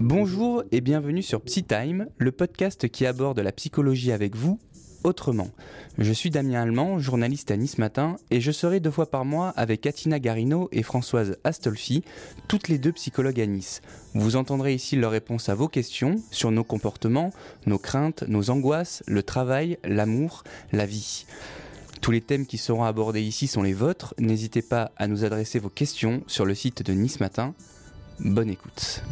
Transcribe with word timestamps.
Bonjour 0.00 0.62
et 0.70 0.80
bienvenue 0.80 1.22
sur 1.22 1.40
PsyTime, 1.40 2.06
le 2.18 2.30
podcast 2.30 2.88
qui 2.88 3.04
aborde 3.04 3.40
la 3.40 3.50
psychologie 3.50 4.12
avec 4.12 4.36
vous 4.36 4.60
autrement. 5.02 5.48
Je 5.96 6.12
suis 6.12 6.30
Damien 6.30 6.62
Allemand, 6.62 7.00
journaliste 7.00 7.50
à 7.50 7.56
Nice 7.56 7.78
Matin, 7.78 8.16
et 8.30 8.40
je 8.40 8.52
serai 8.52 8.78
deux 8.78 8.92
fois 8.92 9.10
par 9.10 9.24
mois 9.24 9.48
avec 9.50 9.80
Katina 9.80 10.20
Garino 10.20 10.68
et 10.70 10.84
Françoise 10.84 11.36
Astolfi, 11.42 12.04
toutes 12.46 12.68
les 12.68 12.78
deux 12.78 12.92
psychologues 12.92 13.40
à 13.40 13.46
Nice. 13.46 13.80
Vous 14.14 14.36
entendrez 14.36 14.74
ici 14.74 14.94
leurs 14.94 15.10
réponses 15.10 15.48
à 15.48 15.56
vos 15.56 15.68
questions 15.68 16.16
sur 16.30 16.52
nos 16.52 16.64
comportements, 16.64 17.32
nos 17.66 17.78
craintes, 17.78 18.22
nos 18.28 18.50
angoisses, 18.50 19.02
le 19.08 19.24
travail, 19.24 19.78
l'amour, 19.82 20.44
la 20.72 20.86
vie. 20.86 21.26
Tous 22.00 22.10
les 22.10 22.20
thèmes 22.20 22.46
qui 22.46 22.58
seront 22.58 22.84
abordés 22.84 23.22
ici 23.22 23.46
sont 23.46 23.62
les 23.62 23.72
vôtres. 23.72 24.14
N'hésitez 24.18 24.62
pas 24.62 24.92
à 24.96 25.06
nous 25.06 25.24
adresser 25.24 25.58
vos 25.58 25.68
questions 25.68 26.22
sur 26.26 26.44
le 26.44 26.54
site 26.54 26.82
de 26.82 26.92
Nice 26.92 27.20
Matin. 27.20 27.54
Bonne 28.20 28.50
écoute. 28.50 29.02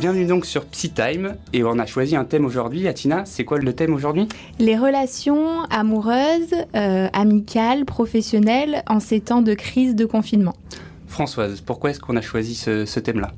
Bienvenue 0.00 0.24
donc 0.24 0.46
sur 0.46 0.64
PsyTime 0.64 1.36
et 1.52 1.62
on 1.62 1.78
a 1.78 1.84
choisi 1.84 2.16
un 2.16 2.24
thème 2.24 2.46
aujourd'hui. 2.46 2.88
Atina, 2.88 3.24
c'est 3.26 3.44
quoi 3.44 3.58
le 3.58 3.72
thème 3.74 3.92
aujourd'hui? 3.92 4.28
Les 4.58 4.78
relations 4.78 5.64
amoureuses, 5.64 6.54
euh, 6.74 7.08
amicales, 7.12 7.84
professionnelles 7.84 8.82
en 8.86 8.98
ces 8.98 9.20
temps 9.20 9.42
de 9.42 9.52
crise 9.52 9.94
de 9.94 10.06
confinement. 10.06 10.54
Françoise, 11.06 11.60
pourquoi 11.60 11.90
est-ce 11.90 12.00
qu'on 12.00 12.16
a 12.16 12.22
choisi 12.22 12.54
ce, 12.54 12.98
thème-là? 12.98 13.32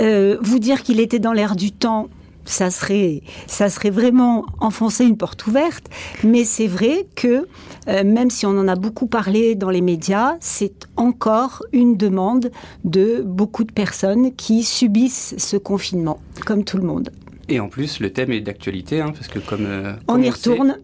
Euh, 0.00 0.36
Vous 0.40 0.58
dire 0.58 0.82
qu'il 0.82 1.00
était 1.00 1.18
dans 1.18 1.32
l'air 1.32 1.56
du 1.56 1.72
temps, 1.72 2.08
ça 2.44 2.70
serait, 2.70 3.22
ça 3.46 3.68
serait 3.68 3.90
vraiment 3.90 4.46
enfoncer 4.60 5.04
une 5.04 5.16
porte 5.16 5.46
ouverte. 5.46 5.86
Mais 6.24 6.44
c'est 6.44 6.66
vrai 6.66 7.06
que 7.14 7.46
euh, 7.88 8.04
même 8.04 8.30
si 8.30 8.46
on 8.46 8.58
en 8.58 8.68
a 8.68 8.76
beaucoup 8.76 9.06
parlé 9.06 9.54
dans 9.54 9.70
les 9.70 9.80
médias, 9.80 10.36
c'est 10.40 10.86
encore 10.96 11.62
une 11.72 11.96
demande 11.96 12.50
de 12.84 13.22
beaucoup 13.22 13.64
de 13.64 13.72
personnes 13.72 14.34
qui 14.34 14.62
subissent 14.62 15.34
ce 15.38 15.56
confinement, 15.56 16.20
comme 16.44 16.64
tout 16.64 16.78
le 16.78 16.84
monde. 16.84 17.10
Et 17.48 17.60
en 17.60 17.68
plus, 17.68 18.00
le 18.00 18.12
thème 18.12 18.32
est 18.32 18.40
d'actualité, 18.40 19.00
hein, 19.00 19.12
parce 19.12 19.28
que 19.28 19.38
comme, 19.38 19.66
euh, 19.66 19.92
on 20.08 20.20
y 20.20 20.30
retourne. 20.30 20.78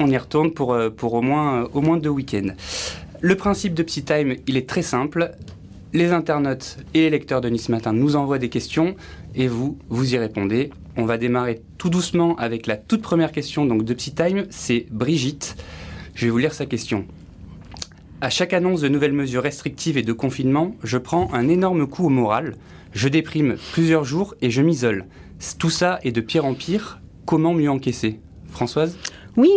on 0.00 0.08
y 0.08 0.16
retourne 0.16 0.52
pour, 0.52 0.76
pour 0.96 1.14
au, 1.14 1.22
moins, 1.22 1.68
au 1.74 1.82
moins 1.82 1.98
deux 1.98 2.10
week-ends. 2.10 2.54
Le 3.20 3.34
principe 3.34 3.74
de 3.74 3.82
PsyTime, 3.82 4.36
il 4.46 4.56
est 4.56 4.68
très 4.68 4.82
simple. 4.82 5.32
Les 5.96 6.12
internautes 6.12 6.76
et 6.92 7.00
les 7.00 7.08
lecteurs 7.08 7.40
de 7.40 7.48
Nice 7.48 7.70
Matin 7.70 7.94
nous 7.94 8.16
envoient 8.16 8.36
des 8.36 8.50
questions 8.50 8.96
et 9.34 9.48
vous, 9.48 9.78
vous 9.88 10.14
y 10.14 10.18
répondez. 10.18 10.68
On 10.98 11.06
va 11.06 11.16
démarrer 11.16 11.62
tout 11.78 11.88
doucement 11.88 12.36
avec 12.36 12.66
la 12.66 12.76
toute 12.76 13.00
première 13.00 13.32
question 13.32 13.64
donc 13.64 13.82
de 13.82 13.94
PsyTime, 13.94 14.44
c'est 14.50 14.84
Brigitte. 14.90 15.56
Je 16.14 16.26
vais 16.26 16.30
vous 16.30 16.36
lire 16.36 16.52
sa 16.52 16.66
question. 16.66 17.06
À 18.20 18.28
chaque 18.28 18.52
annonce 18.52 18.82
de 18.82 18.88
nouvelles 18.88 19.14
mesures 19.14 19.42
restrictives 19.42 19.96
et 19.96 20.02
de 20.02 20.12
confinement, 20.12 20.76
je 20.82 20.98
prends 20.98 21.32
un 21.32 21.48
énorme 21.48 21.86
coup 21.86 22.04
au 22.04 22.10
moral, 22.10 22.56
je 22.92 23.08
déprime 23.08 23.56
plusieurs 23.72 24.04
jours 24.04 24.34
et 24.42 24.50
je 24.50 24.60
m'isole. 24.60 25.06
Tout 25.58 25.70
ça 25.70 25.98
est 26.02 26.12
de 26.12 26.20
pire 26.20 26.44
en 26.44 26.52
pire. 26.52 27.00
Comment 27.24 27.54
mieux 27.54 27.70
encaisser? 27.70 28.20
Françoise? 28.50 28.98
Oui, 29.38 29.50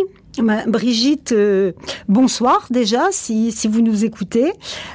Brigitte, 0.68 1.32
euh, 1.32 1.72
bonsoir 2.08 2.66
déjà, 2.70 3.08
si, 3.10 3.52
si, 3.52 3.68
vous 3.68 3.82
nous 3.82 4.06
écoutez. 4.06 4.52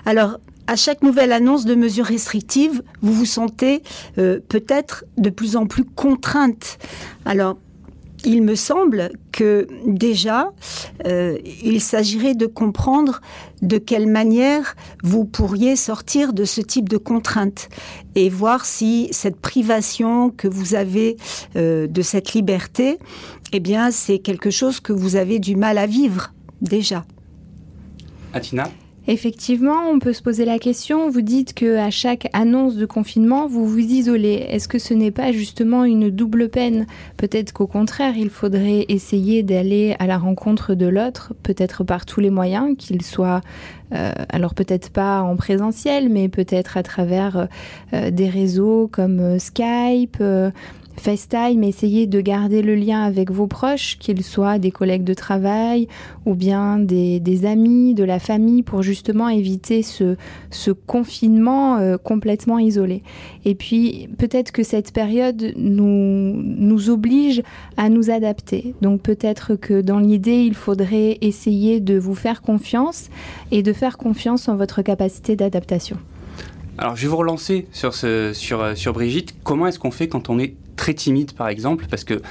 Alors, 0.07 0.39
à 0.67 0.75
chaque 0.75 1.03
nouvelle 1.03 1.31
annonce 1.31 1.65
de 1.65 1.75
mesures 1.75 2.05
restrictives, 2.05 2.83
vous 3.01 3.13
vous 3.13 3.25
sentez 3.25 3.83
euh, 4.17 4.39
peut-être 4.47 5.05
de 5.17 5.29
plus 5.29 5.55
en 5.55 5.67
plus 5.67 5.83
contrainte. 5.83 6.77
Alors, 7.25 7.57
il 8.25 8.41
me 8.41 8.55
semble 8.55 9.11
que 9.31 9.67
déjà, 9.85 10.51
euh, 11.05 11.37
il 11.63 11.79
s'agirait 11.79 12.33
de 12.33 12.47
comprendre 12.47 13.21
de 13.61 13.77
quelle 13.77 14.07
manière 14.07 14.75
vous 15.03 15.25
pourriez 15.25 15.75
sortir 15.75 16.33
de 16.33 16.43
ce 16.43 16.61
type 16.61 16.89
de 16.89 16.97
contrainte 16.97 17.69
et 18.15 18.29
voir 18.29 18.65
si 18.65 19.09
cette 19.11 19.39
privation 19.39 20.31
que 20.31 20.47
vous 20.47 20.73
avez 20.75 21.17
euh, 21.55 21.87
de 21.87 22.01
cette 22.01 22.33
liberté, 22.33 22.97
eh 23.53 23.59
bien, 23.59 23.91
c'est 23.91 24.19
quelque 24.19 24.49
chose 24.49 24.79
que 24.79 24.93
vous 24.93 25.15
avez 25.15 25.39
du 25.39 25.55
mal 25.55 25.77
à 25.77 25.85
vivre 25.85 26.33
déjà. 26.61 27.05
Atina 28.33 28.67
Effectivement, 29.07 29.89
on 29.91 29.99
peut 29.99 30.13
se 30.13 30.23
poser 30.23 30.45
la 30.45 30.57
question. 30.57 31.09
Vous 31.09 31.21
dites 31.21 31.53
que 31.53 31.77
à 31.77 31.91
chaque 31.91 32.27
annonce 32.33 32.75
de 32.75 32.85
confinement, 32.85 33.47
vous 33.47 33.67
vous 33.67 33.79
isolez. 33.79 34.45
Est-ce 34.49 34.67
que 34.67 34.79
ce 34.79 34.93
n'est 34.93 35.11
pas 35.11 35.31
justement 35.31 35.83
une 35.83 36.09
double 36.09 36.49
peine? 36.49 36.87
Peut-être 37.17 37.53
qu'au 37.53 37.67
contraire, 37.67 38.17
il 38.17 38.29
faudrait 38.29 38.85
essayer 38.89 39.43
d'aller 39.43 39.95
à 39.99 40.07
la 40.07 40.17
rencontre 40.17 40.73
de 40.73 40.87
l'autre, 40.87 41.33
peut-être 41.43 41.83
par 41.83 42.05
tous 42.05 42.19
les 42.19 42.31
moyens, 42.31 42.75
qu'il 42.77 43.03
soit 43.03 43.41
euh, 43.93 44.11
alors 44.29 44.55
peut-être 44.55 44.89
pas 44.89 45.21
en 45.21 45.35
présentiel, 45.35 46.09
mais 46.09 46.27
peut-être 46.27 46.77
à 46.77 46.83
travers 46.83 47.47
euh, 47.93 48.09
des 48.09 48.29
réseaux 48.29 48.89
comme 48.91 49.19
euh, 49.19 49.39
Skype, 49.39 50.17
FaceTime, 50.97 51.63
essayez 51.63 52.07
de 52.07 52.21
garder 52.21 52.61
le 52.61 52.75
lien 52.75 53.03
avec 53.03 53.31
vos 53.31 53.47
proches, 53.47 53.97
qu'ils 53.99 54.23
soient 54.23 54.59
des 54.59 54.71
collègues 54.71 55.03
de 55.03 55.13
travail 55.13 55.87
ou 56.25 56.35
bien 56.35 56.79
des, 56.79 57.45
amis, 57.45 57.93
de 57.93 58.03
la 58.03 58.19
famille, 58.19 58.63
pour 58.63 58.81
justement 58.81 59.29
éviter 59.29 59.83
ce, 59.83 60.15
confinement 60.87 61.77
euh, 61.77 61.97
complètement 61.97 62.59
isolé. 62.59 63.03
Et 63.43 63.55
puis 63.55 64.09
peut-être 64.17 64.51
que 64.51 64.63
cette 64.63 64.91
période 64.91 65.53
nous, 65.57 66.33
nous 66.35 66.89
oblige 66.89 67.43
à 67.77 67.89
nous 67.89 68.09
adapter. 68.09 68.73
Donc 68.81 69.01
peut-être 69.01 69.55
que 69.55 69.81
dans 69.81 69.99
l'idée, 69.99 70.43
il 70.43 70.55
faudrait 70.55 71.17
essayer 71.21 71.79
de 71.79 71.97
vous 71.97 72.15
faire 72.15 72.41
confiance 72.41 73.09
et 73.51 73.63
de 73.63 73.73
faire 73.73 73.97
confiance 73.97 74.47
en 74.49 74.55
votre 74.55 74.81
capacité 74.81 75.35
d'adaptation. 75.35 75.97
Alors 76.77 76.95
je 76.97 77.03
vais 77.03 77.07
vous 77.07 77.17
relancer 77.17 77.67
euh, 78.03 78.33
sur 78.33 78.93
Brigitte. 78.93 79.35
Comment 79.43 79.67
est-ce 79.67 79.79
qu'on 79.79 79.91
fait 79.91 80.09
quand 80.09 80.29
on 80.29 80.39
est 80.39 80.55
très 80.75 80.93
timide 80.93 81.31
par 81.33 81.47
exemple? 81.47 81.85
Parce 81.89 82.03
que 82.03 82.21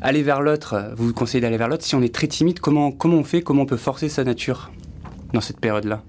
aller 0.00 0.22
vers 0.22 0.40
l'autre, 0.40 0.92
vous, 0.96 1.08
vous 1.08 1.12
conseillez 1.12 1.42
d'aller 1.42 1.58
vers 1.58 1.68
l'autre. 1.68 1.84
Si 1.84 1.94
on 1.94 2.02
est 2.02 2.14
très 2.14 2.26
timide, 2.26 2.60
comment, 2.60 2.94
on 3.04 3.24
fait? 3.24 3.42
Comment 3.42 3.62
on 3.62 3.66
peut 3.66 3.76
forcer 3.76 4.08
sa 4.08 4.24
nature 4.24 4.70
dans 5.34 5.42
cette 5.42 5.60
période-là? 5.60 6.02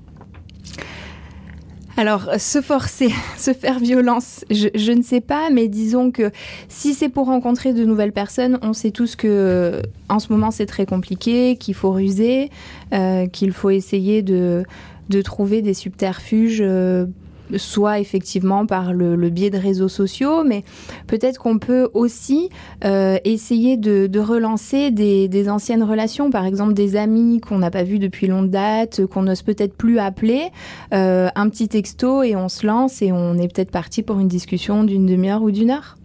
Alors, 1.98 2.30
se 2.38 2.62
forcer, 2.62 3.10
se 3.38 3.54
faire 3.54 3.80
violence, 3.80 4.46
je, 4.50 4.92
ne 4.92 5.02
sais 5.02 5.20
pas, 5.20 5.50
mais 5.50 5.68
disons 5.68 6.12
que 6.12 6.32
si 6.70 6.94
c'est 6.94 7.10
pour 7.10 7.26
rencontrer 7.26 7.74
de 7.74 7.84
nouvelles 7.84 8.14
personnes, 8.14 8.60
on 8.62 8.72
sait 8.72 8.92
tous 8.92 9.16
que 9.18 9.82
en 10.08 10.20
ce 10.20 10.32
moment 10.32 10.52
c'est 10.52 10.68
très 10.68 10.86
compliqué, 10.86 11.58
qu'il 11.58 11.74
faut 11.74 11.92
ruser, 11.92 12.50
euh, 12.94 13.26
qu'il 13.26 13.52
faut 13.52 13.72
essayer 13.72 14.22
de, 14.22 14.64
trouver 15.24 15.62
des 15.62 15.74
subterfuges. 15.74 16.62
Euh, 16.62 17.08
soit 17.56 18.00
effectivement 18.00 18.66
par 18.66 18.94
le, 18.94 19.30
biais 19.30 19.50
de 19.50 19.58
réseaux 19.58 19.88
sociaux, 19.88 20.44
mais 20.44 20.64
peut-être 21.08 21.40
qu'on 21.40 21.60
peut 21.60 21.90
aussi 21.94 22.50
euh, 22.84 23.18
essayer 23.24 23.78
de, 23.78 24.20
relancer 24.20 24.92
des, 24.92 25.50
anciennes 25.50 25.84
relations, 25.84 26.30
par 26.30 26.46
exemple 26.46 26.74
des 26.74 26.96
amis 26.96 27.40
qu'on 27.40 27.60
n'a 27.60 27.72
pas 27.72 27.84
vus 27.84 28.00
depuis 28.00 28.28
longue 28.28 28.50
date, 28.50 29.06
qu'on 29.06 29.24
n'ose 29.24 29.42
peut-être 29.42 29.76
plus 29.76 30.00
appeler, 30.00 30.50
euh, 30.94 31.30
un 31.36 31.50
petit 31.50 31.68
texto 31.68 32.24
et 32.24 32.36
on 32.36 32.50
se 32.50 32.66
lance 32.66 33.02
et 33.02 33.12
on 33.12 33.38
est 33.38 33.54
peut-être 33.54 33.72
parti 33.72 34.04
pour 34.04 34.20
une 34.20 34.28
discussion 34.28 34.84
d'une 34.84 35.06
demi-heure 35.06 35.42
ou 35.42 35.52
d'une 35.52 35.72
heure. 35.72 35.98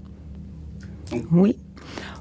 Oui, 1.32 1.56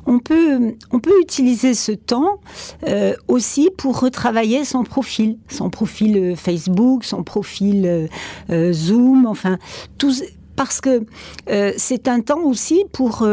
on 0.06 0.20
peut, 0.20 0.76
on 0.92 1.00
peut 1.00 1.20
utiliser 1.22 1.74
ce 1.74 1.92
temps 1.92 2.40
euh, 2.88 3.14
aussi 3.28 3.70
pour 3.78 4.00
retravailler 4.00 4.66
son 4.66 4.84
profil, 4.84 5.38
son 5.50 5.70
profil 5.70 6.18
euh, 6.18 6.36
Facebook, 6.36 7.04
son 7.04 7.24
profil 7.24 8.10
euh, 8.50 8.74
Zoom, 8.74 9.26
enfin, 9.26 9.58
parce 10.56 10.82
que 10.82 11.06
c'est 11.78 12.08
un 12.08 12.22
temps 12.22 12.42
aussi 12.42 12.84
pour 12.92 13.26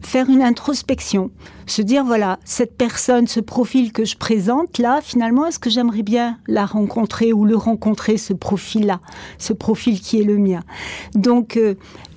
faire 0.00 0.30
une 0.30 0.42
introspection, 0.42 1.30
se 1.66 1.82
dire 1.82 2.04
voilà, 2.04 2.38
cette 2.44 2.76
personne, 2.76 3.26
ce 3.26 3.40
profil 3.40 3.92
que 3.92 4.04
je 4.04 4.16
présente 4.16 4.78
là, 4.78 5.00
finalement, 5.02 5.46
est-ce 5.46 5.58
que 5.58 5.70
j'aimerais 5.70 6.02
bien 6.02 6.38
la 6.46 6.66
rencontrer 6.66 7.32
ou 7.32 7.44
le 7.44 7.56
rencontrer, 7.56 8.16
ce 8.16 8.32
profil-là, 8.32 9.00
ce 9.38 9.52
profil 9.52 10.00
qui 10.00 10.20
est 10.20 10.24
le 10.24 10.38
mien? 10.38 10.62
Donc, 11.14 11.58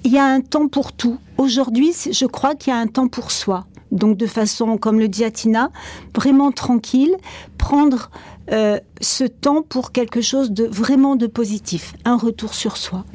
il 0.03 0.12
y 0.12 0.17
a 0.17 0.25
un 0.25 0.41
temps 0.41 0.67
pour 0.67 0.94
tout. 0.94 1.17
Aujourd'hui, 1.41 1.91
je 2.11 2.25
crois 2.27 2.53
qu'il 2.53 2.71
y 2.71 2.75
a 2.75 2.79
un 2.79 2.85
temps 2.85 3.07
pour 3.07 3.31
soi. 3.31 3.65
Donc, 3.91 4.15
de 4.15 4.27
façon, 4.27 4.77
comme 4.77 4.99
le 4.99 5.07
dit 5.07 5.23
Atina, 5.23 5.71
vraiment 6.15 6.51
tranquille, 6.51 7.17
prendre 7.57 8.11
euh, 8.51 8.79
ce 9.01 9.23
temps 9.23 9.63
pour 9.63 9.91
quelque 9.91 10.21
chose 10.21 10.51
de 10.51 10.65
vraiment 10.65 11.15
de 11.15 11.25
positif, 11.25 11.95
un 12.05 12.15
retour 12.15 12.53
sur 12.53 12.77
soi. 12.77 13.05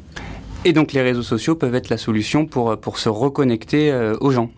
Et 0.65 0.73
donc 0.73 0.91
les 0.91 1.01
réseaux 1.01 1.23
sociaux 1.23 1.55
peuvent 1.55 1.75
être 1.75 1.87
la 1.87 1.97
solution 1.97 2.45
pour, 2.45 2.77
pour 2.77 2.99
se 2.99 3.07
reconnecter 3.07 3.93
euh, 3.93 4.17
aux 4.19 4.31
gens. 4.31 4.49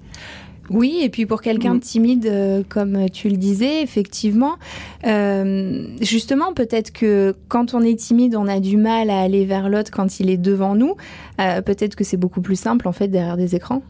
Oui, 0.70 1.00
et 1.02 1.10
puis 1.10 1.26
pour 1.26 1.42
quelqu'un 1.42 1.74
de 1.74 1.80
mm. 1.80 1.82
timide, 1.82 2.26
euh, 2.26 2.64
comme 2.68 3.10
tu 3.10 3.30
le 3.30 3.38
disais, 3.38 3.82
effectivement, 3.82 4.58
euh, 5.06 5.88
justement, 6.02 6.54
peut-être 6.54 6.92
que 6.92 7.36
quand 7.48 7.74
on 7.74 7.82
est 7.82 8.00
timide, 8.00 8.36
on 8.36 8.48
a 8.48 8.60
du 8.60 8.78
mal 8.78 9.10
à 9.10 9.20
aller 9.20 9.46
vers 9.46 9.70
l'autre 9.70 9.92
quand 9.92 10.20
il 10.20 10.30
est 10.30 10.38
devant 10.38 10.76
nous. 10.76 10.96
peut-être 11.38 11.96
que 11.96 12.04
c'est 12.04 12.18
beaucoup 12.18 12.42
plus 12.42 12.58
simple, 12.58 12.88
en 12.88 12.92
fait, 12.92 13.08
derrière 13.08 13.38
des 13.38 13.56
écrans. 13.56 13.82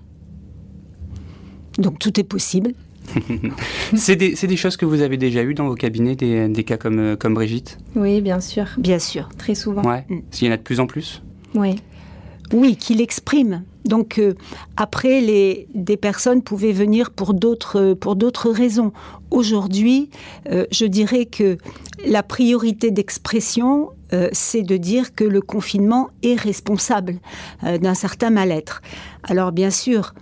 Donc 1.78 2.00
tout 2.00 2.20
est 2.20 2.24
possible. 2.24 2.74
c'est 3.96 4.16
des, 4.16 4.36
des, 4.36 4.58
choses 4.58 4.78
que 4.78 4.86
vous 4.86 5.02
avez 5.02 5.18
déjà 5.18 5.42
eues 5.44 5.56
dans 5.56 5.68
vos 5.68 5.76
cabinets, 5.76 6.16
des, 6.16 6.48
des 6.48 6.64
cas 6.64 6.78
comme, 6.78 7.18
comme 7.18 7.34
Brigitte? 7.34 7.80
Oui, 7.96 8.22
bien 8.22 8.40
sûr. 8.40 8.68
Bien 8.78 9.00
sûr. 9.00 9.30
Très 9.38 9.56
souvent. 9.56 9.82
Ouais. 9.84 10.06
Mm. 10.10 10.20
S'il 10.32 10.48
y 10.48 10.52
en 10.52 10.54
a 10.54 10.58
de 10.58 10.62
plus 10.62 10.80
en 10.80 10.86
plus? 10.86 11.24
Oui. 11.56 11.78
Oui, 12.54 12.76
qu'il 12.76 13.02
exprime. 13.02 13.64
Donc 13.86 14.20
euh, 14.20 14.34
après, 14.78 15.22
les, 15.22 15.68
des 15.74 15.98
personnes 15.98 16.42
pouvaient 16.42 16.72
venir 16.72 17.12
pour 17.12 17.34
d'autres 17.34 17.98
d'autres 18.16 18.50
raisons. 18.50 18.92
Aujourd'hui, 19.32 20.10
euh, 20.50 20.66
je 20.72 20.86
dirais 20.86 21.26
que 21.26 21.58
la 22.06 22.24
priorité 22.24 22.92
d'expression, 22.92 23.90
euh, 24.14 24.30
c'est 24.32 24.64
de 24.64 24.78
dire 24.78 25.16
que 25.16 25.24
le 25.24 25.42
confinement 25.42 26.10
est 26.24 26.40
responsable 26.40 27.16
d'un 27.64 27.94
certain 27.94 28.30
mal-être. 28.30 28.82
Alors 29.24 29.52
bien 29.52 29.70
sûr, 29.70 30.14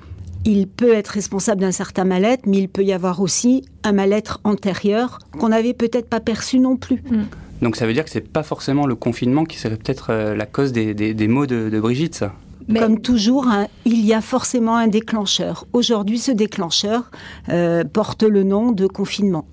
il 0.45 0.67
peut 0.67 0.93
être 0.93 1.09
responsable 1.09 1.61
d'un 1.61 1.71
certain 1.71 2.05
mal-être, 2.05 2.45
mais 2.45 2.57
il 2.57 2.69
peut 2.69 2.83
y 2.83 2.93
avoir 2.93 3.21
aussi 3.21 3.65
un 3.83 3.91
mal-être 3.91 4.39
antérieur 4.43 5.19
qu'on 5.37 5.49
n'avait 5.49 5.73
peut-être 5.73 6.07
pas 6.07 6.19
perçu 6.19 6.59
non 6.59 6.77
plus. 6.77 7.03
Mm. 7.09 7.23
Donc 7.61 7.75
ça 7.75 7.87
veut 7.87 7.93
dire 7.93 8.03
que 8.03 8.09
c'est 8.09 8.21
pas 8.27 8.43
forcément 8.43 8.85
le 8.85 8.95
confinement 8.95 9.43
qui 9.43 9.57
serait 9.57 9.77
peut-être 9.77 10.13
la 10.13 10.45
cause 10.45 10.71
des, 10.71 10.93
des, 10.93 11.27
maux 11.27 11.45
de, 11.45 11.69
de 11.69 11.79
Brigitte, 11.79 12.15
ça? 12.15 12.33
Comme 12.75 12.99
toujours, 12.99 13.47
hein, 13.47 13.67
il 13.85 14.05
y 14.05 14.13
a 14.13 14.21
forcément 14.21 14.75
un 14.75 14.87
déclencheur. 14.87 15.65
Aujourd'hui, 15.71 16.19
ce 16.19 16.31
déclencheur 16.31 17.11
euh, 17.49 17.83
porte 17.85 18.23
le 18.23 18.43
nom 18.43 18.71
de 18.71 18.87
confinement. 18.87 19.45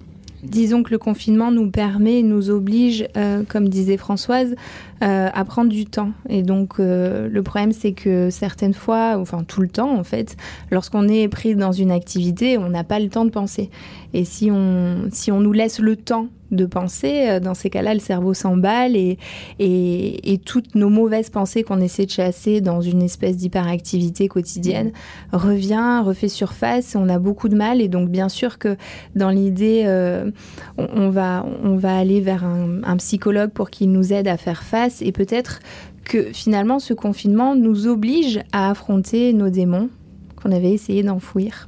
Disons 0.42 0.82
que 0.82 0.90
le 0.90 0.98
confinement 0.98 1.50
nous 1.50 1.70
permet, 1.70 2.22
nous 2.22 2.50
oblige, 2.50 3.06
euh, 3.16 3.44
comme 3.48 3.68
disait 3.68 3.96
Françoise, 3.96 4.56
euh, 5.02 5.28
à 5.32 5.44
prendre 5.44 5.70
du 5.70 5.86
temps. 5.86 6.10
Et 6.28 6.42
donc, 6.42 6.74
le 6.78 7.40
problème, 7.42 7.72
c'est 7.72 7.92
que 7.92 8.28
certaines 8.30 8.74
fois, 8.74 9.16
enfin 9.18 9.44
tout 9.44 9.62
le 9.62 9.68
temps 9.68 9.96
en 9.96 10.04
fait, 10.04 10.36
lorsqu'on 10.70 11.08
est 11.08 11.28
pris 11.28 11.54
dans 11.54 11.72
une 11.72 11.92
activité, 11.92 12.58
on 12.58 12.68
n'a 12.68 12.84
pas 12.84 12.98
le 12.98 13.08
temps 13.08 13.24
de 13.24 13.30
penser. 13.30 13.70
Et 14.12 14.24
si 14.24 14.50
on, 14.50 15.08
si 15.12 15.30
on 15.30 15.40
nous 15.40 15.52
laisse 15.52 15.78
le 15.78 15.96
temps 15.96 16.28
de 16.54 16.66
penser, 16.66 17.28
euh, 17.28 17.40
dans 17.40 17.54
ces 17.54 17.70
cas-là, 17.70 17.94
le 17.94 18.00
cerveau 18.00 18.34
s'emballe 18.34 18.96
et, 18.96 19.18
et, 19.58 20.40
toutes 20.44 20.74
nos 20.74 20.88
mauvaises 20.88 21.30
pensées 21.30 21.62
qu'on 21.62 21.80
essaie 21.80 22.06
de 22.06 22.10
chasser 22.10 22.60
dans 22.60 22.80
une 22.80 23.02
espèce 23.02 23.36
d'hyperactivité 23.36 24.28
quotidienne 24.28 24.88
mmh. 24.88 25.36
revient, 25.36 26.02
refait 26.04 26.28
surface. 26.28 26.96
On 26.96 27.08
a 27.08 27.18
beaucoup 27.18 27.48
de 27.48 27.56
mal 27.56 27.80
et 27.80 27.88
donc 27.88 28.10
bien 28.10 28.28
sûr 28.28 28.58
que 28.58 28.76
dans 29.14 29.30
l'idée, 29.30 29.84
euh, 29.86 30.30
on, 30.76 31.08
va, 31.10 31.46
on 31.62 31.76
va 31.76 31.96
aller 31.96 32.20
vers 32.20 32.44
un, 32.44 32.82
un 32.84 32.96
psychologue 32.96 33.50
pour 33.50 33.70
qu'il 33.70 33.90
nous 33.90 34.12
aide 34.12 34.28
à 34.28 34.36
faire 34.36 34.62
face 34.62 35.02
et 35.02 35.12
peut-être 35.12 35.60
que 36.04 36.32
finalement 36.32 36.78
ce 36.78 36.94
confinement 36.94 37.56
nous 37.56 37.86
oblige 37.86 38.40
à 38.52 38.70
affronter 38.70 39.32
nos 39.32 39.48
démons 39.48 39.88
qu'on 40.36 40.52
avait 40.52 40.72
essayé 40.72 41.02
d'enfouir. 41.02 41.66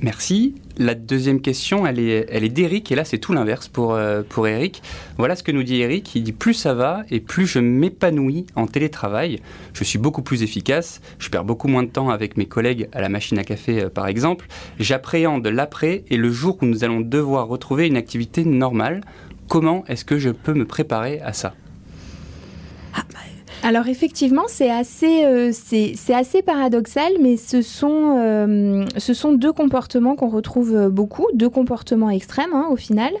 Merci. 0.00 0.54
La 0.76 0.96
deuxième 0.96 1.40
question, 1.40 1.86
elle 1.86 2.00
est, 2.00 2.48
d'Eric, 2.48 2.90
et 2.90 2.96
là 2.96 3.04
c'est 3.04 3.18
tout 3.18 3.32
l'inverse 3.32 3.68
pour, 3.68 3.94
euh, 3.94 4.22
Eric. 4.44 4.82
Voilà 5.18 5.36
ce 5.36 5.44
que 5.44 5.52
nous 5.52 5.62
dit 5.62 5.80
Eric, 5.80 6.16
il 6.16 6.24
dit 6.24 6.32
plus 6.32 6.54
ça 6.54 6.74
va 6.74 7.04
et 7.10 7.20
plus 7.20 7.46
je 7.46 7.60
m'épanouis 7.60 8.46
en 8.56 8.66
télétravail, 8.66 9.40
je 9.72 9.84
suis 9.84 9.98
beaucoup 9.98 10.22
plus 10.22 10.42
efficace, 10.42 11.00
je 11.20 11.28
perds 11.28 11.44
beaucoup 11.44 11.68
moins 11.68 11.84
de 11.84 11.88
temps 11.88 12.10
avec 12.10 12.36
mes 12.36 12.46
collègues 12.46 12.88
à 12.92 13.00
la 13.00 13.08
machine 13.08 13.38
à 13.38 13.44
café 13.44 13.84
euh, 13.84 13.88
par 13.88 14.08
exemple, 14.08 14.46
j'appréhende 14.80 15.46
l'après 15.46 16.04
et 16.08 16.16
le 16.16 16.30
jour 16.32 16.58
où 16.60 16.66
nous 16.66 16.82
allons 16.82 17.00
devoir 17.00 17.46
retrouver 17.46 17.86
une 17.86 17.96
activité 17.96 18.44
normale, 18.44 19.02
comment 19.48 19.84
est-ce 19.86 20.04
que 20.04 20.18
je 20.18 20.30
peux 20.30 20.54
me 20.54 20.64
préparer 20.64 21.20
à 21.20 21.32
ça? 21.32 21.54
Alors 23.64 23.88
effectivement, 23.88 24.42
c'est 24.46 24.70
assez, 24.70 25.24
euh, 25.24 25.50
c'est, 25.50 25.96
assez 26.12 26.42
paradoxal, 26.42 27.12
mais 27.18 27.38
ce 27.38 27.62
sont, 27.62 28.18
euh, 28.18 28.84
ce 28.98 29.14
sont 29.14 29.32
deux 29.32 29.54
comportements 29.54 30.16
qu'on 30.16 30.28
retrouve 30.28 30.76
euh, 30.76 30.90
beaucoup, 30.90 31.26
deux 31.32 31.48
comportements 31.48 32.10
extrêmes 32.10 32.52
hein, 32.52 32.66
au 32.70 32.76
final. 32.76 33.12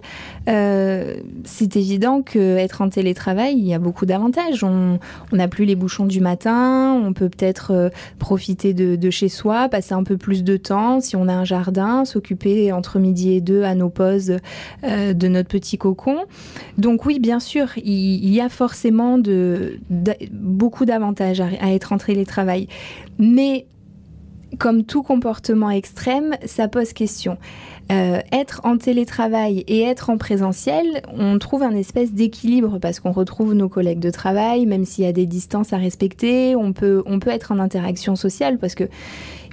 c'est 0.46 1.76
évident 1.76 2.20
qu'être 2.20 2.82
en 2.82 2.90
télétravail, 2.90 3.54
il 3.56 3.66
y 3.66 3.72
a 3.72 3.78
beaucoup 3.78 4.04
d'avantages. 4.04 4.62
On 4.62 4.98
n'a 5.32 5.48
plus 5.48 5.64
les 5.64 5.76
bouchons 5.76 6.04
du 6.04 6.20
matin, 6.20 6.92
on 7.02 7.14
peut 7.14 7.30
peut-être 7.30 7.90
profiter 8.18 8.74
de, 8.74 8.96
de, 8.96 9.10
chez 9.10 9.30
soi, 9.30 9.70
passer 9.70 9.94
un 9.94 10.04
peu 10.04 10.18
plus 10.18 10.44
de 10.44 10.58
temps 10.58 11.00
si 11.00 11.16
on 11.16 11.26
a 11.26 11.32
un 11.32 11.46
jardin, 11.46 12.04
s'occuper 12.04 12.70
entre 12.70 12.98
midi 12.98 13.32
et 13.32 13.40
deux 13.40 13.62
à 13.62 13.74
nos 13.74 13.88
pauses 13.88 14.36
de 14.82 15.28
notre 15.28 15.48
petit 15.48 15.78
cocon. 15.78 16.18
Donc 16.76 17.06
oui, 17.06 17.18
bien 17.18 17.40
sûr, 17.40 17.68
il, 17.78 18.22
il 18.22 18.34
y 18.34 18.42
a 18.42 18.50
forcément 18.50 19.16
de, 19.16 19.78
de 19.88 20.12
beaucoup 20.34 20.84
d'avantages 20.84 21.40
à, 21.40 21.72
être 21.72 21.92
en 21.92 21.98
télétravail. 21.98 22.68
Mais 23.18 23.66
comme 24.58 24.84
tout 24.84 25.02
comportement 25.02 25.70
extrême, 25.70 26.36
ça 26.44 26.68
pose 26.68 26.92
question. 26.92 27.38
Euh, 27.92 28.20
être 28.32 28.62
en 28.64 28.78
télétravail 28.78 29.62
et 29.68 29.82
être 29.82 30.08
en 30.08 30.16
présentiel, 30.16 31.02
on 31.12 31.38
trouve 31.38 31.62
un 31.62 31.74
espèce 31.74 32.12
d'équilibre 32.12 32.78
parce 32.78 32.98
qu'on 32.98 33.12
retrouve 33.12 33.52
nos 33.52 33.68
collègues 33.68 33.98
de 33.98 34.10
travail, 34.10 34.64
même 34.64 34.86
s'il 34.86 35.04
y 35.04 35.06
a 35.06 35.12
des 35.12 35.26
distances 35.26 35.74
à 35.74 35.76
respecter, 35.76 36.56
on 36.56 36.72
peut, 36.72 37.02
être 37.26 37.52
en 37.52 37.58
interaction 37.58 38.16
sociale 38.16 38.58
parce 38.58 38.74
que 38.74 38.84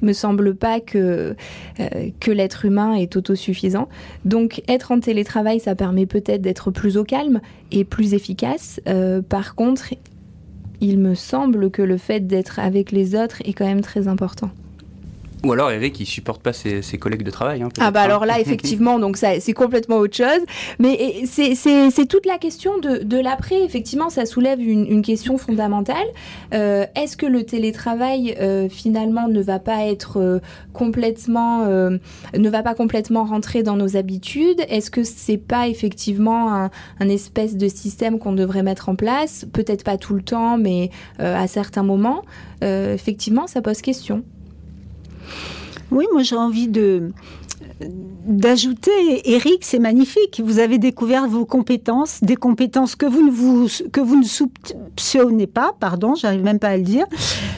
il 0.02 0.08
me 0.08 0.14
semble 0.14 0.56
pas 0.56 0.80
que, 0.80 1.36
euh, 1.80 2.10
que 2.20 2.32
l'être 2.32 2.66
humain 2.66 2.94
est 2.94 3.16
autosuffisant. 3.18 3.88
Donc 4.26 4.64
être 4.68 4.92
en 4.92 5.00
télétravail, 5.00 5.60
ça 5.60 5.76
permet 5.76 6.06
peut-être 6.06 6.42
d'être 6.42 6.72
plus 6.72 6.98
au 6.98 7.04
calme 7.04 7.40
et 7.72 7.84
plus 7.84 8.14
efficace. 8.14 8.80
Euh, 8.88 9.22
par 9.22 9.56
contre, 9.56 9.94
il 10.82 11.00
me 11.00 11.14
semble 11.14 11.70
que 11.70 11.82
le 11.82 11.98
fait 11.98 12.22
d'être 12.22 12.60
avec 12.60 12.92
les 12.92 13.16
autres 13.16 13.42
est 13.46 13.54
quand 13.54 13.66
même 13.66 13.82
très 13.82 14.08
important. 14.08 14.50
Ou 15.44 15.54
alors 15.54 15.72
Eric, 15.72 16.00
il 16.00 16.06
supporte 16.06 16.44
pas 16.44 16.54
ses, 16.54 16.82
collègues 17.00 17.24
de 17.24 17.32
travail. 17.32 17.64
Hein, 17.64 17.70
ah 17.80 17.90
bah 17.90 18.02
alors 18.02 18.26
là, 18.26 18.40
effectivement, 18.40 19.00
donc 19.00 19.18
ça, 19.18 19.40
c'est 19.40 19.54
complètement 19.54 19.98
autre 19.98 20.16
chose. 20.16 20.42
Mais 20.78 21.24
c'est 21.26 22.06
toute 22.08 22.26
la 22.26 22.38
question 22.38 22.78
de, 22.78 23.22
l'après. 23.22 23.64
Effectivement, 23.64 24.10
ça 24.10 24.26
soulève 24.26 24.62
une, 24.62 25.02
question 25.02 25.38
fondamentale. 25.38 26.06
Euh, 26.54 26.86
est-ce 26.96 27.18
que 27.18 27.26
le 27.26 27.44
télétravail 27.44 28.36
euh, 28.40 28.70
finalement 28.70 29.28
ne 29.28 29.42
va 29.42 29.58
pas 29.58 29.86
être 29.86 30.18
euh, 30.18 30.40
complètement, 30.74 31.66
ne 31.66 32.50
va 32.50 32.62
pas 32.62 32.76
complètement 32.76 33.24
rentrer 33.24 33.64
dans 33.64 33.76
nos 33.76 33.98
habitudes? 33.98 34.62
Est-ce 34.70 34.92
que 34.92 35.04
c'est 35.04 35.38
pas 35.38 35.68
effectivement 35.68 36.54
un, 36.54 36.70
un, 37.00 37.10
espèce 37.10 37.58
de 37.58 37.68
système 37.68 38.20
qu'on 38.20 38.34
devrait 38.34 38.64
mettre 38.64 38.90
en 38.90 38.96
place? 38.96 39.46
Peut-être 39.52 39.84
pas 39.84 39.98
tout 39.98 40.14
le 40.14 40.22
temps, 40.22 40.58
mais 40.58 40.92
à 41.18 41.48
certains 41.48 41.84
moments. 41.84 42.24
effectivement, 42.62 43.48
ça 43.48 43.62
pose 43.62 43.82
question. 43.82 44.24
Oui, 45.92 46.06
moi 46.14 46.24
j'ai 46.24 46.36
envie 46.36 46.68
de 46.68 47.12
d'ajouter, 48.26 49.32
Eric, 49.32 49.60
c'est 49.62 49.80
magnifique. 49.80 50.42
Vous 50.44 50.60
avez 50.60 50.78
découvert 50.78 51.28
vos 51.28 51.46
compétences, 51.46 52.20
des 52.22 52.36
compétences 52.36 52.96
que 52.96 53.06
vous 53.06 53.24
ne 53.24 53.32
vous 53.32 53.68
que 53.92 54.00
vous 54.00 54.16
ne 54.16 54.26
soupçonnez 54.26 55.48
pas, 55.48 55.76
pardon, 55.80 56.16
j'arrive 56.16 56.44
même 56.44 56.60
pas 56.60 56.70
à 56.70 56.78
le 56.78 56.84
dire. 56.84 57.06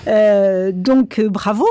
Euh, 0.07 0.71
donc 0.73 1.19
euh, 1.19 1.29
bravo, 1.29 1.65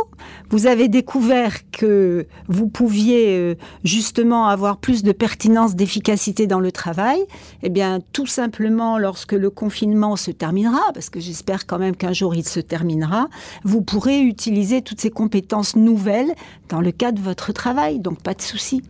vous 0.50 0.66
avez 0.66 0.88
découvert 0.88 1.70
que 1.70 2.26
vous 2.48 2.68
pouviez 2.68 3.36
euh, 3.38 3.54
justement 3.84 4.46
avoir 4.46 4.76
plus 4.76 5.02
de 5.02 5.12
pertinence, 5.12 5.74
d'efficacité 5.74 6.46
dans 6.46 6.60
le 6.60 6.72
travail. 6.72 7.20
Eh 7.62 7.70
bien, 7.70 8.00
tout 8.12 8.26
simplement, 8.26 8.98
lorsque 8.98 9.32
le 9.32 9.50
confinement 9.50 10.16
se 10.16 10.30
terminera, 10.30 10.80
parce 10.94 11.10
que 11.10 11.20
j'espère 11.20 11.66
quand 11.66 11.78
même 11.78 11.96
qu'un 11.96 12.12
jour 12.12 12.34
il 12.34 12.46
se 12.46 12.60
terminera, 12.60 13.28
vous 13.64 13.82
pourrez 13.82 14.20
utiliser 14.20 14.82
toutes 14.82 15.00
ces 15.00 15.10
compétences 15.10 15.76
nouvelles 15.76 16.32
dans 16.68 16.80
le 16.80 16.92
cadre 16.92 17.18
de 17.18 17.24
votre 17.24 17.52
travail. 17.52 17.98
Donc 17.98 18.22
pas 18.22 18.34
souci. 18.42 18.82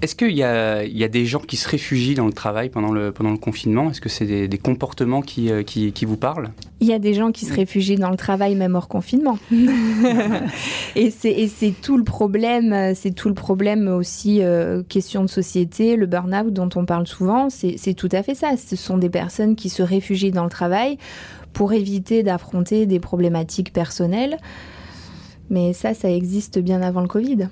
Est-ce 0.00 0.14
qu'il 0.14 0.30
y, 0.30 0.44
a, 0.44 1.08
des 1.08 1.26
gens 1.26 1.40
qui 1.40 1.56
se 1.56 1.68
réfugient 1.68 2.14
dans 2.14 2.26
le 2.26 2.32
travail 2.32 2.68
pendant 2.68 2.92
le, 2.92 3.10
pendant 3.10 3.32
le 3.32 3.36
confinement? 3.36 3.90
Est-ce 3.90 4.00
que 4.00 4.08
c'est 4.08 4.46
des, 4.46 4.58
comportements 4.58 5.22
euh, 5.38 5.62
qui, 5.64 5.92
qui, 5.92 6.04
vous 6.04 6.16
parlent? 6.16 6.50
Il 6.78 6.86
y 6.86 6.92
a 6.92 7.00
des 7.00 7.14
gens 7.14 7.32
qui 7.32 7.46
se 7.46 7.52
réfugient 7.52 7.96
dans 7.96 8.10
le 8.10 8.16
travail 8.16 8.54
même 8.54 8.76
hors 8.76 8.86
confinement. 8.86 9.40
et 10.94 11.10
c'est 11.10 11.74
tout 11.82 11.98
le 11.98 12.04
problème, 12.04 12.94
c'est 12.94 13.10
tout 13.10 13.26
le 13.26 13.34
problème 13.34 13.88
aussi, 13.88 14.40
euh, 14.40 14.84
question 14.84 15.22
de 15.22 15.28
société, 15.28 15.96
le 15.96 16.06
burn-out 16.06 16.52
dont 16.52 16.68
on 16.76 16.84
parle 16.84 17.08
souvent, 17.08 17.48
c'est 17.50 17.94
tout 17.94 18.10
à 18.12 18.22
fait 18.22 18.36
ça. 18.36 18.56
Ce 18.56 18.76
sont 18.76 18.98
des 18.98 19.10
personnes 19.10 19.56
qui 19.56 19.68
se 19.68 19.82
réfugient 19.82 20.30
dans 20.30 20.44
le 20.44 20.50
travail 20.50 20.96
pour 21.52 21.72
éviter 21.72 22.22
d'affronter 22.22 22.86
des 22.86 23.00
problématiques 23.00 23.72
personnelles. 23.72 24.36
Mais 25.50 25.72
ça, 25.72 25.92
ça 25.92 26.08
existe 26.08 26.60
bien 26.60 26.82
avant 26.82 27.00
le 27.00 27.08
Covid. 27.08 27.48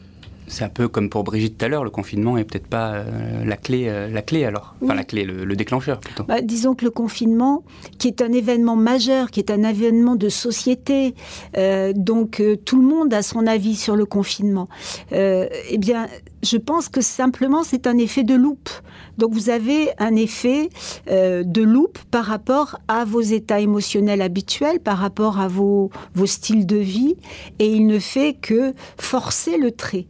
C'est 0.47 0.65
un 0.65 0.69
peu 0.69 0.89
comme 0.89 1.11
pour 1.11 1.25
Brigitte 1.25 1.59
tout 1.59 1.65
à 1.65 1.69
l'heure, 1.69 1.85
le 1.85 1.91
confinement 1.91 2.39
est 2.39 2.45
peut-être 2.45 2.67
pas 2.67 2.95
euh, 2.95 3.45
la 3.45 3.57
clé, 3.57 3.87
euh, 3.89 4.09
la 4.09 4.23
clé 4.23 4.45
alors, 4.45 4.75
enfin 4.83 4.95
la 4.95 5.05
clé, 5.05 5.25
le, 5.25 5.57
déclencheur 5.57 6.01
plutôt. 6.01 6.25
Bah, 6.25 6.41
disons 6.41 6.75
que 6.75 6.85
le 6.85 6.91
confinement, 6.91 7.65
qui 7.99 8.09
est 8.09 8.21
un 8.21 8.33
événement 8.33 8.77
majeur, 8.77 9.31
qui 9.31 9.41
est 9.41 9.51
un 9.51 9.63
événement 9.63 10.17
de 10.17 10.29
société, 10.29 11.15
euh, 11.57 11.93
donc 11.95 12.43
tout 12.65 12.81
le 12.81 12.87
monde 12.87 13.13
a 13.15 13.23
son 13.23 13.47
avis 13.47 13.75
sur 13.75 13.97
le 13.97 14.05
confinement. 14.05 14.69
eh 15.11 15.79
bien, 15.79 16.07
je 16.43 16.57
pense 16.59 16.89
que 16.89 17.01
simplement 17.01 17.63
c'est 17.63 17.87
un 17.87 17.99
effet 17.99 18.23
de 18.23 18.35
loupe. 18.35 18.71
Donc 19.19 19.33
vous 19.33 19.49
avez 19.49 19.89
un 19.99 20.15
effet 20.15 20.69
de 21.07 21.63
loupe 21.63 21.99
par 22.11 22.27
rapport 22.27 22.79
à 22.87 23.05
vos 23.05 23.23
états 23.23 23.61
émotionnels 23.61 24.21
habituels, 24.21 24.81
par 24.81 24.99
rapport 24.99 25.41
à 25.41 25.49
vos, 25.49 25.91
vos 26.15 26.27
styles 26.27 26.67
de 26.67 26.77
vie, 26.77 27.17
et 27.59 27.67
il 27.67 27.87
ne 27.87 27.99
fait 27.99 28.35
que 28.35 28.75
forcer 28.99 29.57
le 29.57 29.73
trait. 29.73 30.07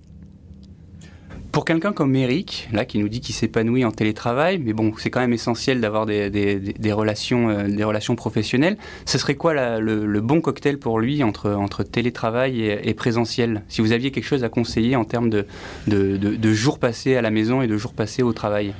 Pour 1.56 1.64
quelqu'un 1.64 1.94
comme 1.94 2.14
Eric, 2.14 2.68
là, 2.70 2.84
qui 2.84 2.98
nous 2.98 3.08
dit 3.08 3.22
qu'il 3.22 3.34
s'épanouit 3.34 3.86
en 3.86 3.90
télétravail, 3.90 4.58
mais 4.58 4.74
bon, 4.74 4.92
c'est 4.98 5.08
quand 5.08 5.20
même 5.20 5.32
essentiel 5.32 5.80
d'avoir 5.80 6.04
des, 6.04 6.92
relations, 6.92 7.48
euh, 7.48 7.66
des 7.66 7.82
relations 7.82 8.14
professionnelles. 8.14 8.76
Ce 9.06 9.16
serait 9.16 9.36
quoi 9.36 9.54
le, 9.80 10.20
bon 10.20 10.42
cocktail 10.42 10.76
pour 10.76 11.00
lui 11.00 11.22
entre, 11.22 11.82
télétravail 11.82 12.60
et, 12.60 12.92
présentiel? 12.92 13.62
Si 13.68 13.80
vous 13.80 13.92
aviez 13.92 14.10
quelque 14.10 14.26
chose 14.26 14.44
à 14.44 14.50
conseiller 14.50 14.96
en 14.96 15.06
termes 15.06 15.30
de, 15.30 16.52
jours 16.52 16.78
passés 16.78 17.16
à 17.16 17.22
la 17.22 17.30
maison 17.30 17.62
et 17.62 17.66
de 17.68 17.78
jours 17.78 17.94
passés 17.94 18.22
au 18.22 18.34
travail? 18.34 18.74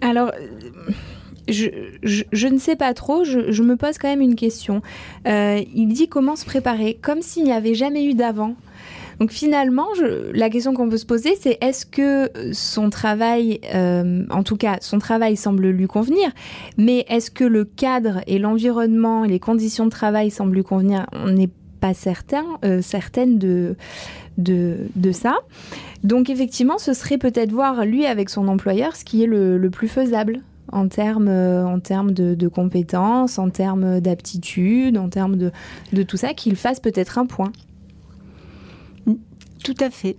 Alors. 0.00 0.30
Je, 1.46 1.68
je, 2.02 2.46
ne 2.46 2.58
sais 2.58 2.74
pas 2.74 2.94
trop, 2.94 3.22
je, 3.24 3.62
me 3.62 3.76
pose 3.76 3.98
quand 3.98 4.08
même 4.08 4.22
une 4.22 4.34
question. 4.34 4.80
Euh, 5.26 5.60
il 5.74 5.88
dit 5.88 6.08
comment 6.08 6.36
se 6.36 6.46
préparer, 6.46 6.96
comme 7.02 7.20
s'il 7.20 7.44
n'y 7.44 7.52
avait 7.52 7.74
jamais 7.74 8.06
eu 8.06 8.14
d'avant. 8.14 8.54
Donc 9.20 9.30
finalement, 9.30 9.86
la 10.32 10.50
question 10.50 10.74
qu'on 10.74 10.88
peut 10.88 10.96
se 10.96 11.06
poser, 11.06 11.36
c'est 11.40 11.58
est-ce 11.60 11.86
que 11.86 12.30
son 12.52 12.90
travail, 12.90 13.60
euh, 13.74 14.24
en 14.30 14.42
tout 14.42 14.56
cas, 14.56 14.78
son 14.80 14.98
travail 14.98 15.36
semble 15.36 15.68
lui 15.68 15.86
convenir, 15.86 16.30
mais 16.78 17.04
est-ce 17.08 17.30
que 17.30 17.44
le 17.44 17.64
cadre 17.64 18.20
et 18.26 18.38
l'environnement 18.38 19.24
et 19.24 19.28
les 19.28 19.40
conditions 19.40 19.84
de 19.84 19.90
travail 19.90 20.30
semblent 20.30 20.54
lui 20.54 20.64
convenir? 20.64 21.06
On 21.12 21.30
n'est 21.30 21.50
pas 21.80 21.94
certain, 21.94 22.44
euh, 22.64 22.80
certaine 22.82 23.38
de, 23.38 23.76
de, 24.38 25.12
ça. 25.12 25.36
Donc 26.02 26.30
effectivement, 26.30 26.78
ce 26.78 26.92
serait 26.92 27.18
peut-être 27.18 27.52
voir 27.52 27.84
lui 27.84 28.06
avec 28.06 28.30
son 28.30 28.48
employeur 28.48 28.96
ce 28.96 29.04
qui 29.04 29.22
est 29.22 29.26
le, 29.26 29.68
plus 29.70 29.88
faisable 29.88 30.40
en 30.72 30.88
termes, 30.88 31.28
euh, 31.28 31.64
en 31.64 31.78
termes 31.80 32.12
de, 32.12 32.48
compétences, 32.48 33.38
en 33.38 33.50
termes 33.50 34.00
d'aptitude, 34.00 34.98
en 34.98 35.08
termes 35.08 35.36
de, 35.36 35.52
de 35.92 36.02
tout 36.02 36.16
ça, 36.16 36.34
qu'il 36.34 36.56
fasse 36.56 36.80
peut-être 36.80 37.18
un 37.18 37.26
point. 37.26 37.52
Tout 39.64 39.74
à 39.80 39.90
fait. 39.90 40.16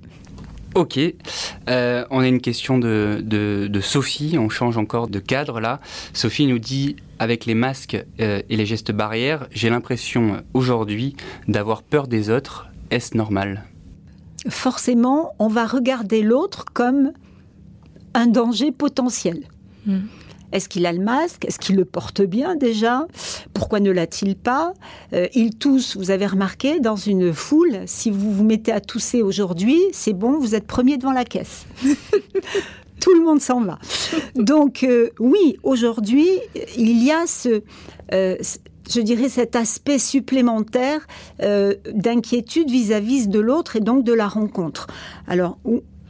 Ok, 0.74 1.00
euh, 1.70 2.04
on 2.10 2.20
a 2.20 2.28
une 2.28 2.42
question 2.42 2.78
de, 2.78 3.22
de, 3.24 3.80
Sophie, 3.80 4.38
on 4.38 4.50
change 4.50 4.78
encore 4.78 5.08
de 5.08 5.20
cadre 5.20 5.62
là. 5.62 5.80
Sophie 6.12 6.48
nous 6.48 6.60
dit, 6.60 6.98
avec 7.18 7.46
les 7.46 7.56
masques 7.56 8.04
euh, 8.20 8.42
et 8.50 8.58
les 8.58 8.66
gestes 8.66 8.92
barrières, 8.92 9.48
j'ai 9.52 9.70
l'impression 9.70 10.44
aujourd'hui 10.54 11.16
d'avoir 11.48 11.82
peur 11.82 12.08
des 12.08 12.30
autres. 12.30 12.68
Est-ce 12.92 13.16
normal? 13.16 13.64
Forcément, 14.50 15.34
on 15.40 15.48
va 15.48 15.66
regarder 15.66 16.22
l'autre 16.22 16.66
comme 16.74 17.14
un 18.14 18.28
danger 18.28 18.74
potentiel. 18.74 19.44
Hmm. 19.86 20.00
Est-ce 20.56 20.70
qu'il 20.70 20.86
a 20.86 20.94
le 20.94 21.04
masque? 21.04 21.44
Est-ce 21.44 21.60
qu'il 21.60 21.76
le 21.76 21.84
porte 21.84 22.22
bien 22.22 22.56
déjà? 22.56 23.08
Pourquoi 23.54 23.82
ne 23.82 23.92
l'a-t-il 23.92 24.38
pas? 24.38 24.74
Euh, 25.12 25.28
Il 25.36 25.58
tousse, 25.58 25.98
vous 25.98 26.12
avez 26.12 26.26
remarqué, 26.26 26.80
dans 26.80 26.96
une 26.96 27.34
foule, 27.34 27.82
si 27.88 28.10
vous 28.10 28.32
vous 28.32 28.46
mettez 28.46 28.72
à 28.72 28.80
tousser 28.80 29.22
aujourd'hui, 29.22 29.78
c'est 29.92 30.14
bon, 30.14 30.40
vous 30.40 30.56
êtes 30.56 30.66
premier 30.66 30.96
devant 30.96 31.12
la 31.12 31.26
caisse. 31.26 31.66
Tout 33.02 33.14
le 33.14 33.26
monde 33.26 33.42
s'en 33.42 33.62
va. 33.62 33.80
Donc 34.36 34.84
euh, 34.84 35.10
oui, 35.20 35.58
aujourd'hui, 35.64 36.30
il 36.78 37.04
y 37.04 37.12
a 37.12 37.28
ce... 37.28 37.62
Euh, 38.14 38.38
je 38.90 39.02
dirais 39.02 39.30
cet 39.30 39.56
aspect 39.56 39.98
supplémentaire 39.98 41.08
d'inquiétude 41.40 42.70
vis-à-vis 42.70 43.28
de 43.28 43.40
l'autre 43.40 43.78
et 43.78 43.80
donc 43.80 44.04
de 44.04 44.14
la 44.14 44.28
rencontre. 44.28 44.86
Alors, 45.28 45.58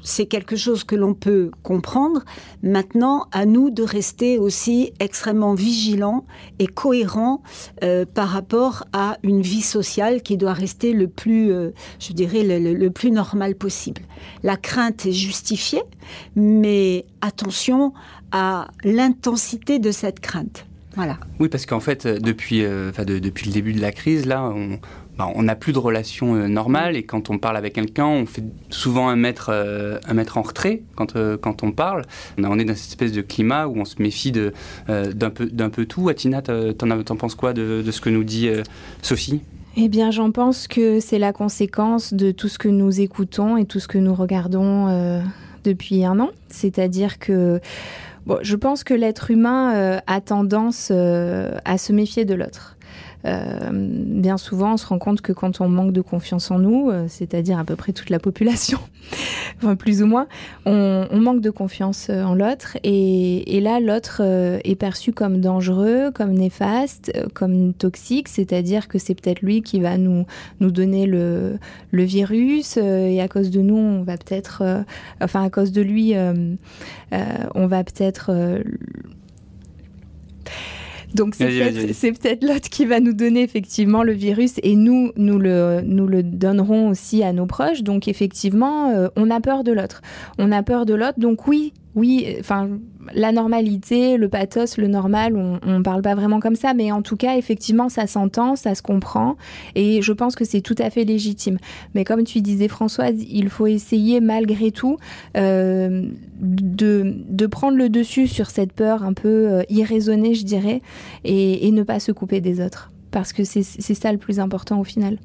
c'est 0.06 0.28
quelque 0.28 0.56
chose 0.56 0.84
que 0.84 0.96
l'on 0.96 1.14
peut 1.14 1.52
comprendre. 1.64 2.24
Maintenant, 2.64 3.26
à 3.32 3.46
nous 3.46 3.72
de 3.72 3.84
rester 3.84 4.38
aussi 4.38 4.94
extrêmement 5.00 5.56
vigilants 5.56 6.26
et 6.60 6.68
cohérents 6.68 7.42
euh, 7.84 8.06
par 8.06 8.30
rapport 8.30 8.86
à 8.94 9.18
une 9.24 9.42
vie 9.42 9.64
sociale 9.64 10.22
qui 10.22 10.38
doit 10.38 10.54
rester 10.54 10.94
le 10.94 11.08
plus, 11.08 11.52
euh, 11.52 11.72
je 12.00 12.14
dirais, 12.14 12.44
le, 12.44 12.90
plus 12.90 13.12
normal 13.12 13.56
possible. 13.56 14.02
La 14.44 14.58
crainte 14.58 15.06
est 15.08 15.12
justifiée, 15.12 15.82
mais 16.36 17.06
attention 17.22 17.94
à 18.32 18.68
l'intensité 18.84 19.80
de 19.80 19.92
cette 19.92 20.20
crainte. 20.20 20.68
Voilà. 20.96 21.18
Oui, 21.40 21.50
parce 21.50 21.66
qu'en 21.66 21.80
fait, 21.82 22.08
depuis, 22.08 22.64
euh, 22.64 22.92
depuis 23.06 23.48
le 23.48 23.54
début 23.54 23.74
de 23.74 23.82
la 23.82 23.92
crise, 23.92 24.26
là, 24.26 24.44
on, 24.44 24.80
bah, 25.18 25.32
on 25.34 25.44
n'a 25.44 25.56
plus 25.56 25.72
de 25.72 25.80
relation 25.80 26.36
euh, 26.36 26.48
normale 26.48 26.98
et 26.98 27.04
quand 27.04 27.30
on 27.30 27.38
parle 27.38 27.56
avec 27.56 27.74
quelqu'un, 27.74 28.06
on 28.06 28.26
fait 28.26 28.44
souvent 28.70 29.08
un 29.08 29.16
mètre, 29.16 29.50
euh, 29.50 29.98
un 30.08 30.14
mètre 30.14 30.38
en 30.38 30.42
retrait 30.42 30.82
quand, 30.96 31.16
euh, 31.16 31.38
quand 31.38 31.64
on 31.64 31.72
parle. 31.72 32.04
On 32.38 32.60
est 32.60 32.66
dans 32.66 32.76
cette 32.76 32.90
espèce 32.90 33.14
de 33.14 33.22
climat 33.22 33.68
où 33.68 33.78
on 33.78 33.86
se 33.86 34.02
méfie 34.02 34.32
de, 34.32 34.52
d'un, 34.88 35.30
peu, 35.30 35.48
peu 35.48 35.86
tout. 35.86 36.10
Atina, 36.10 36.42
t'en, 36.42 37.16
penses 37.16 37.36
quoi 37.36 37.54
de, 37.54 37.82
de, 37.82 37.92
ce 37.92 38.02
que 38.02 38.10
nous 38.10 38.24
dit 38.24 38.50
Sophie? 39.02 39.42
Eh 39.78 39.88
bien, 39.88 40.12
j'en 40.12 40.32
pense 40.32 40.68
que 40.68 41.00
c'est 41.00 41.20
la 41.20 41.34
conséquence 41.34 42.14
de 42.14 42.32
tout 42.32 42.48
ce 42.48 42.58
que 42.58 42.68
nous 42.68 43.00
écoutons 43.00 43.58
et 43.58 43.66
tout 43.66 43.80
ce 43.80 43.88
que 43.88 43.98
nous 43.98 44.14
regardons 44.14 45.22
depuis 45.64 46.06
un 46.06 46.20
an. 46.20 46.30
C'est-à-dire 46.50 47.20
que 47.20 47.60
je 48.42 48.56
pense 48.56 48.84
que 48.84 48.94
l'être 48.94 49.32
humain 49.32 50.00
a 50.06 50.22
tendance 50.22 50.92
à 50.92 51.78
se 51.78 51.94
méfier 51.94 52.26
de 52.26 52.34
l'autre. 52.34 52.75
Euh, 53.26 53.70
bien 53.72 54.38
souvent, 54.38 54.74
on 54.74 54.78
se 54.78 54.86
rend 54.86 55.00
compte 55.00 55.22
que 55.22 55.32
quand 55.32 55.62
on 55.62 55.68
manque 55.68 55.92
de 55.92 56.02
confiance 56.02 56.52
en 56.52 56.60
nous, 56.60 56.90
euh, 56.90 57.06
c'est-à-dire 57.08 57.58
à 57.58 57.64
peu 57.64 57.76
près 57.76 57.92
toute 57.92 58.10
la 58.10 58.20
population, 58.20 58.80
enfin, 59.58 59.76
plus 59.76 60.04
ou 60.04 60.06
moins, 60.06 60.28
on, 60.66 61.08
manque 61.14 61.42
de 61.42 61.50
confiance 61.50 62.08
euh, 62.10 62.24
en 62.24 62.36
l'autre. 62.36 62.78
Et, 62.84 63.60
là, 63.62 63.80
l'autre 63.80 64.22
est 64.22 64.76
perçu 64.76 65.12
comme 65.12 65.42
dangereux, 65.42 66.12
comme 66.14 66.34
néfaste, 66.34 67.12
comme 67.34 67.74
toxique, 67.74 68.28
c'est-à-dire 68.28 68.88
que 68.88 69.00
c'est 69.00 69.16
peut-être 69.16 69.42
lui 69.42 69.64
qui 69.64 69.80
va 69.80 69.98
nous, 69.98 70.26
nous 70.60 70.70
donner 70.70 71.08
le, 71.08 71.58
le 71.90 72.04
virus. 72.04 72.78
et 72.78 73.20
à 73.22 73.28
cause 73.28 73.50
de 73.50 73.62
nous, 73.62 73.78
on 73.78 74.04
va 74.04 74.18
peut-être, 74.18 74.62
enfin 75.20 75.44
à 75.44 75.50
cause 75.50 75.72
de 75.72 75.82
lui, 75.82 76.14
on 77.12 77.68
va 77.68 77.84
peut-être 77.84 78.32
donc 81.14 81.36
c'est 81.36 82.12
peut-être 82.12 82.44
l'autre 82.44 82.70
qui 82.70 82.86
va 82.86 83.00
nous 83.00 83.14
donner 83.14 83.44
effectivement 83.44 84.04
le 84.04 84.14
virus 84.14 84.54
et 84.64 84.76
nous, 84.76 85.12
nous 85.16 85.38
le, 85.38 85.82
nous 85.84 86.08
le 86.08 86.24
donnerons 86.24 86.90
aussi 86.90 87.24
à 87.24 87.34
nos 87.34 87.46
proches. 87.46 87.84
Donc 87.84 88.08
effectivement, 88.08 88.90
euh, 88.90 89.08
on 89.16 89.30
a 89.30 89.40
peur 89.40 89.64
de 89.64 89.72
l'autre. 89.72 90.02
On 90.38 90.52
a 90.52 90.64
peur 90.64 90.86
de 90.86 90.94
l'autre. 90.94 91.20
Donc 91.20 91.48
oui, 91.48 91.74
oui, 91.96 92.36
enfin, 92.40 92.70
la 93.14 93.32
normalité, 93.32 94.18
le 94.18 94.28
pathos, 94.28 94.78
le 94.78 94.88
normal, 94.88 95.36
on 95.36 95.78
ne 95.78 95.82
parle 95.82 96.02
pas 96.02 96.14
vraiment 96.14 96.42
comme 96.42 96.56
ça, 96.56 96.74
mais 96.74 96.92
en 96.92 97.02
tout 97.02 97.16
cas, 97.16 97.38
effectivement, 97.38 97.88
ça 97.88 98.06
s'entend, 98.06 98.58
ça 98.58 98.76
se 98.76 98.82
comprend, 98.82 99.38
et 99.76 100.02
je 100.02 100.12
pense 100.12 100.36
que 100.36 100.44
c'est 100.44 100.60
tout 100.60 100.76
à 100.78 100.90
fait 100.90 101.06
légitime. 101.06 101.58
Mais 101.94 102.04
comme 102.04 102.26
tu 102.26 102.42
disais, 102.42 102.68
Françoise, 102.68 103.16
il 103.30 103.50
faut 103.50 103.68
essayer 103.68 104.20
malgré 104.20 104.72
tout 104.72 104.98
euh, 105.38 106.10
de, 106.42 107.46
prendre 107.48 107.78
le 107.78 107.88
dessus 107.88 108.28
sur 108.28 108.50
cette 108.50 108.74
peur 108.74 109.04
un 109.04 109.14
peu 109.14 109.48
euh, 109.48 109.64
irraisonnée, 109.70 110.36
je 110.36 110.44
dirais, 110.44 110.82
et 111.24 111.72
ne 111.72 111.84
pas 111.84 112.02
se 112.02 112.12
couper 112.12 112.42
des 112.42 112.60
autres, 112.60 112.92
parce 113.12 113.32
que 113.32 113.46
c'est 113.46 113.64
ça 113.64 114.12
le 114.12 114.18
plus 114.18 114.40
important 114.42 114.82
au 114.82 114.84
final. 114.84 115.18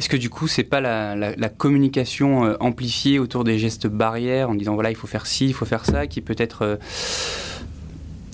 Est-ce 0.00 0.08
que 0.08 0.16
du 0.16 0.30
coup, 0.30 0.48
c'est 0.48 0.64
pas 0.64 0.80
la, 0.80 1.48
communication 1.50 2.46
euh, 2.46 2.56
amplifiée 2.58 3.18
autour 3.18 3.44
des 3.44 3.58
gestes 3.58 3.86
barrières 3.86 4.48
en 4.48 4.54
disant 4.54 4.72
voilà, 4.72 4.88
il 4.88 4.96
faut 4.96 5.06
faire 5.06 5.26
ci, 5.26 5.44
il 5.44 5.52
faut 5.52 5.66
faire 5.66 5.84
ça, 5.84 6.06
qui 6.06 6.22
peut-être 6.22 6.62
euh, 6.62 6.76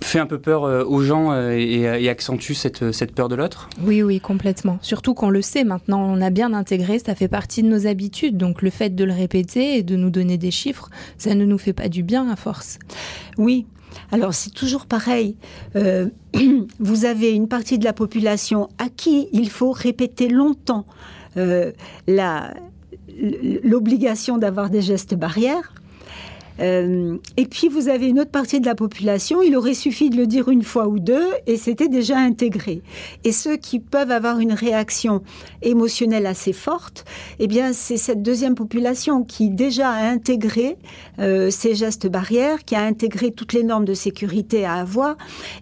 fait 0.00 0.20
un 0.20 0.26
peu 0.26 0.38
peur 0.38 0.62
euh, 0.62 0.84
aux 0.84 1.02
gens 1.02 1.34
et, 1.34 2.08
accentue 2.08 2.52
cette, 2.52 2.92
cette, 2.92 3.12
peur 3.16 3.28
de 3.28 3.34
l'autre? 3.34 3.68
Oui, 3.82 4.04
oui, 4.04 4.20
complètement. 4.20 4.78
Surtout 4.80 5.14
qu'on 5.14 5.28
le 5.28 5.42
sait 5.42 5.64
maintenant, 5.64 6.08
on 6.08 6.22
a 6.22 6.30
bien 6.30 6.54
intégré, 6.54 7.00
ça 7.00 7.16
fait 7.16 7.26
partie 7.26 7.64
de 7.64 7.68
nos 7.68 7.88
habitudes. 7.88 8.36
Donc 8.36 8.62
le 8.62 8.70
fait 8.70 8.94
de 8.94 9.02
le 9.02 9.12
répéter 9.12 9.78
et 9.78 9.82
de 9.82 9.96
nous 9.96 10.10
donner 10.10 10.38
des 10.38 10.52
chiffres, 10.52 10.88
ça 11.18 11.34
ne 11.34 11.44
nous 11.44 11.58
fait 11.58 11.72
pas 11.72 11.88
du 11.88 12.04
bien 12.04 12.30
à 12.30 12.36
force. 12.36 12.78
Oui, 13.38 13.66
alors 14.12 14.34
c'est 14.34 14.54
toujours 14.54 14.86
pareil. 14.86 15.34
vous 15.74 17.04
avez 17.06 17.32
une 17.32 17.48
partie 17.48 17.76
de 17.76 17.84
la 17.84 17.92
population 17.92 18.68
à 18.78 18.88
qui 18.88 19.26
il 19.32 19.50
faut 19.50 19.72
répéter 19.72 20.28
longtemps 20.28 20.86
euh, 21.36 21.72
l'obligation 23.62 24.38
d'avoir 24.38 24.70
des 24.70 24.82
gestes 24.82 25.14
barrières. 25.14 25.72
Euh, 26.60 27.18
et 27.36 27.46
puis 27.46 27.68
vous 27.68 27.88
avez 27.88 28.08
une 28.08 28.20
autre 28.20 28.30
partie 28.30 28.60
de 28.60 28.66
la 28.66 28.74
population, 28.74 29.42
il 29.42 29.56
aurait 29.56 29.74
suffi 29.74 30.10
de 30.10 30.16
le 30.16 30.26
dire 30.26 30.48
une 30.48 30.62
fois 30.62 30.88
ou 30.88 30.98
deux 30.98 31.26
et 31.46 31.56
c'était 31.56 31.88
déjà 31.88 32.16
intégré. 32.16 32.82
Et 33.24 33.32
ceux 33.32 33.56
qui 33.56 33.78
peuvent 33.78 34.10
avoir 34.10 34.38
une 34.40 34.52
réaction 34.52 35.22
émotionnelle 35.62 36.26
assez 36.26 36.52
forte, 36.52 37.04
eh 37.38 37.46
bien 37.46 37.72
c'est 37.72 37.98
cette 37.98 38.22
deuxième 38.22 38.54
population 38.54 39.22
qui 39.22 39.50
déjà 39.50 39.90
a 39.90 40.08
intégré 40.08 40.78
euh, 41.18 41.50
ces 41.50 41.74
gestes 41.74 42.06
barrières, 42.06 42.64
qui 42.64 42.74
a 42.74 42.82
intégré 42.82 43.32
toutes 43.32 43.52
les 43.52 43.62
normes 43.62 43.84
de 43.84 43.94
sécurité 43.94 44.64
à 44.64 44.74
avoir 44.74 45.16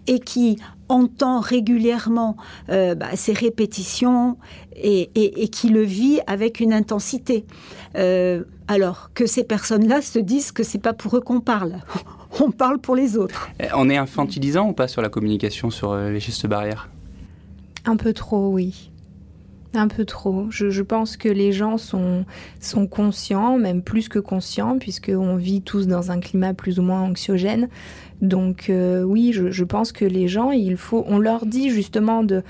et 0.07 0.19
qui 0.19 0.57
entend 0.89 1.39
régulièrement 1.39 2.37
euh, 2.69 2.95
bah, 2.95 3.07
ces 3.15 3.33
répétitions 3.33 4.37
et, 4.75 5.09
qui 5.49 5.69
le 5.69 5.81
vit 5.81 6.19
avec 6.27 6.59
une 6.59 6.73
intensité. 6.73 7.45
Euh, 7.95 8.43
alors 8.67 9.11
que 9.13 9.25
ces 9.25 9.43
personnes-là 9.43 10.01
se 10.01 10.19
disent 10.19 10.51
que 10.51 10.63
c'est 10.63 10.79
pas 10.79 10.93
pour 10.93 11.17
eux 11.17 11.21
qu'on 11.21 11.39
parle, 11.39 11.81
on 12.41 12.51
parle 12.51 12.79
pour 12.79 12.95
les 12.95 13.17
autres. 13.17 13.49
Eh, 13.59 13.67
on 13.75 13.89
est 13.89 13.97
infantilisant 13.97 14.69
ou 14.69 14.73
pas 14.73 14.87
sur 14.87 15.01
la 15.01 15.09
communication 15.09 15.69
sur 15.69 15.91
euh, 15.91 16.09
les 16.09 16.19
gestes 16.19 16.47
barrières? 16.47 16.89
Un 17.85 17.95
peu 17.95 18.13
trop, 18.13 18.49
oui. 18.49 18.91
Un 19.75 19.89
peu 19.89 20.05
trop. 20.05 20.45
Je, 20.51 20.81
pense 20.81 21.17
que 21.17 21.27
les 21.27 21.51
gens 21.51 21.77
sont, 21.77 22.23
sont 22.61 22.87
conscients, 22.87 23.57
même 23.57 23.81
plus 23.81 24.07
que 24.07 24.19
conscients, 24.19 24.77
puisqu'on 24.79 25.35
vit 25.35 25.61
tous 25.61 25.85
dans 25.85 26.11
un 26.11 26.21
climat 26.21 26.53
plus 26.53 26.79
ou 26.79 26.81
moins 26.81 27.01
anxiogène. 27.01 27.67
Donc 28.21 28.69
euh, 28.69 29.03
oui, 29.03 29.33
je, 29.33 29.63
pense 29.65 29.91
que 29.91 30.05
les 30.05 30.29
gens, 30.29 30.51
il 30.51 30.77
faut, 30.77 31.03
on 31.07 31.19
leur 31.19 31.45
dit 31.45 31.71
justement 31.71 32.23
de, 32.23 32.41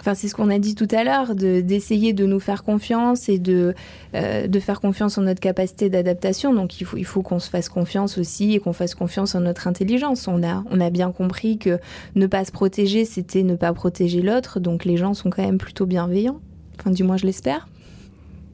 enfin 0.00 0.14
c'est 0.14 0.28
ce 0.28 0.34
qu'on 0.34 0.48
a 0.48 0.58
dit 0.58 0.74
tout 0.74 0.88
à 0.92 1.04
l'heure, 1.04 1.34
d'essayer 1.34 2.14
de, 2.14 2.24
nous 2.24 2.40
faire 2.40 2.64
confiance 2.64 3.28
et 3.28 3.38
de, 3.38 3.74
euh, 4.14 4.46
de 4.46 4.60
faire 4.60 4.80
confiance 4.80 5.18
en 5.18 5.22
notre 5.22 5.40
capacité 5.40 5.90
d'adaptation. 5.90 6.54
Donc 6.54 6.80
il 6.80 6.84
faut, 6.84 6.96
il 6.96 7.04
faut 7.04 7.20
qu'on 7.20 7.38
se 7.38 7.50
fasse 7.50 7.68
confiance 7.68 8.16
aussi 8.16 8.54
et 8.54 8.60
qu'on 8.60 8.72
fasse 8.72 8.94
confiance 8.94 9.34
en 9.34 9.40
notre 9.40 9.66
intelligence. 9.66 10.26
On 10.26 10.42
a, 10.42 10.64
on 10.70 10.80
a 10.80 10.88
bien 10.88 11.12
compris 11.12 11.58
que 11.58 11.78
ne 12.14 12.26
pas 12.26 12.46
se 12.46 12.52
protéger, 12.52 13.04
c'était 13.04 13.42
ne 13.42 13.56
pas 13.56 13.74
protéger 13.74 14.22
l'autre. 14.22 14.58
Donc 14.58 14.86
les 14.86 14.96
gens 14.96 15.12
sont 15.12 15.28
quand 15.28 15.44
même 15.44 15.58
plutôt 15.58 15.84
bienveillants. 15.84 16.40
Enfin 16.82 16.90
du 16.90 17.04
moins 17.04 17.16
je 17.16 17.26
l'espère. 17.26 17.68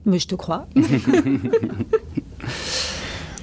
Mais 0.04 0.18
je 0.18 0.28
te 0.28 0.34
crois. 0.34 0.66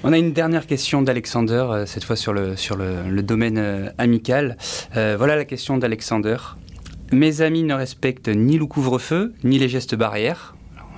On 0.03 0.13
a 0.13 0.19
une 0.19 0.33
dernière 0.33 0.67
question 0.67 1.01
d'Alexander, 1.01 1.65
euh, 1.67 1.85
cette 1.87 2.03
fois 2.03 2.15
sur 2.15 2.31
le, 2.31 2.55
sur 2.55 2.77
le, 2.77 3.23
domaine 3.23 3.57
euh, 3.57 3.89
amical. 3.97 4.55
Euh, 4.95 5.15
voilà 5.17 5.35
la 5.35 5.45
question 5.45 5.79
d'Alexander. 5.79 6.37
Mes 7.11 7.41
amis 7.41 7.63
ne 7.63 7.73
respectent 7.73 8.27
ni 8.27 8.59
le 8.59 8.67
couvre-feu, 8.67 9.33
ni 9.43 9.57
les 9.57 9.67
gestes 9.67 9.95
barrières. 9.95 10.53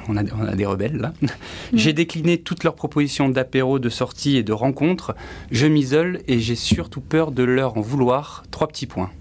On 0.10 0.18
a, 0.18 0.24
on 0.38 0.46
a, 0.46 0.56
des 0.56 0.66
rebelles 0.66 0.98
là. 0.98 1.14
J'ai 1.74 1.94
décliné 1.94 2.38
toutes 2.38 2.66
leurs 2.66 2.76
propositions 2.76 3.30
d'apéro, 3.30 3.80
de 3.80 3.88
sortie 3.88 4.36
et 4.36 4.44
de 4.44 4.52
rencontres. 4.52 5.16
Je 5.52 5.68
m'isole 5.68 6.20
et 6.28 6.42
j'ai 6.42 6.56
surtout 6.56 7.02
peur 7.02 7.32
de 7.32 7.44
leur 7.44 7.78
en 7.78 7.82
vouloir. 7.82 8.44
Trois 8.52 8.68
petits 8.68 8.88
points. 8.88 9.12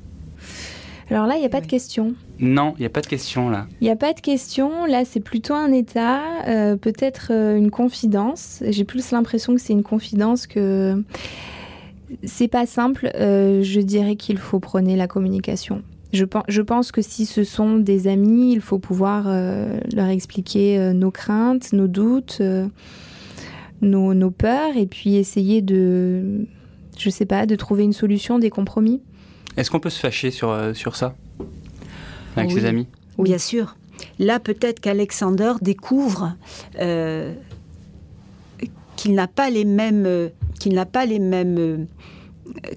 Alors 1.11 1.27
là, 1.27 1.37
il 1.37 1.41
n'y 1.41 1.47
a 1.47 1.51
pas 1.51 1.61
de 1.61 1.67
question. 1.67 2.15
Non, 2.41 2.75
il 2.79 2.81
n'y 2.81 2.87
a 2.87 2.91
pas 2.91 3.01
de 3.01 3.07
question 3.07 3.49
là. 3.49 3.67
Il 3.81 3.85
n'y 3.85 3.91
a 3.91 3.97
pas 3.97 4.13
de 4.13 4.21
question. 4.21 4.87
Là, 4.87 5.05
c'est 5.05 5.21
plutôt 5.21 5.55
un 5.55 5.73
état, 5.73 6.21
euh, 6.49 6.77
peut-être 6.77 7.29
euh, 7.31 7.57
une 7.57 7.71
confidence. 7.71 8.63
J'ai 8.69 8.85
plus 8.85 9.13
l'impression 9.13 9.55
que 9.55 9.61
c'est 9.61 9.73
une 9.73 9.85
confidence 9.85 10.47
que 10.47 11.03
c'est 12.25 12.49
pas 12.49 12.67
simple. 12.67 13.11
Euh, 13.15 13.63
je 13.63 13.81
dirais 13.81 14.17
qu'il 14.17 14.39
faut 14.39 14.59
prôner 14.59 14.97
la 14.97 15.07
communication. 15.07 15.83
Je, 16.13 16.25
je, 16.49 16.63
pense 16.63 16.93
que 16.93 17.03
si 17.03 17.25
ce 17.25 17.45
sont 17.45 17.77
des 17.77 18.09
amis, 18.09 18.53
il 18.53 18.61
faut 18.61 18.79
pouvoir 18.79 19.25
leur 19.25 20.07
expliquer 20.09 20.93
nos 20.95 21.11
craintes, 21.11 21.73
nos 21.73 21.89
doutes, 21.89 22.41
nos, 23.83 24.15
nos, 24.15 24.31
peurs, 24.31 24.77
et 24.77 24.87
puis 24.87 25.17
essayer 25.17 25.63
de, 25.63 26.47
je 26.97 27.11
sais 27.11 27.27
pas, 27.27 27.45
de 27.45 27.57
trouver 27.57 27.83
une 27.83 27.93
solution, 27.93 28.39
des 28.39 28.51
compromis. 28.51 29.03
Est-ce 29.57 29.71
qu'on 29.71 29.81
peut 29.81 29.91
se 29.91 30.01
fâcher 30.01 30.31
sur, 30.31 30.51
euh, 30.51 30.75
sur 30.75 30.97
ça 30.97 31.15
avec 32.37 32.51
ses 32.51 32.65
amis 32.67 32.87
oui. 33.19 33.31
Bien 33.31 33.39
sûr. 33.39 33.77
Là, 34.19 34.39
peut-être 34.39 34.81
qu'Alexander 34.81 35.53
découvre 35.63 36.35
euh, 36.79 37.33
qu'il 38.97 39.15
n'a 39.15 39.27
pas 39.27 39.49
les 39.49 39.65
mêmes, 39.65 40.05
euh, 40.05 40.29
qu'il 40.61 40.75
n'a 40.75 40.85
pas 40.85 41.07
les 41.07 41.19
mêmes 41.19 41.87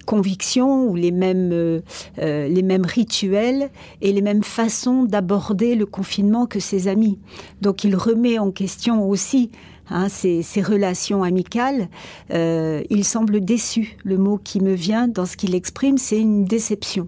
convictions 0.06 0.88
ou 0.90 0.96
les 0.96 1.12
mêmes, 1.12 1.82
les 2.18 2.62
mêmes 2.64 2.86
rituels 2.86 3.70
et 4.02 4.12
les 4.12 4.22
mêmes 4.22 4.44
façons 4.44 5.04
d'aborder 5.04 5.76
le 5.76 5.86
confinement 5.86 6.48
que 6.48 6.60
ses 6.60 6.88
amis. 6.88 7.20
Donc 7.62 7.84
il 7.84 7.96
remet 7.96 8.40
en 8.40 8.52
question 8.52 9.08
aussi 9.08 9.52
Hein, 9.92 10.08
ces, 10.10 10.44
relations 10.62 11.24
amicales, 11.24 11.90
euh, 12.32 12.84
il 12.90 13.04
semble 13.04 13.44
déçu. 13.44 13.98
Le 14.04 14.18
mot 14.18 14.38
qui 14.38 14.62
me 14.62 14.74
vient 14.74 15.08
dans 15.08 15.26
ce 15.26 15.38
qu'il 15.38 15.56
exprime, 15.56 15.98
c'est 15.98 16.20
une 16.20 16.46
déception. 16.46 17.08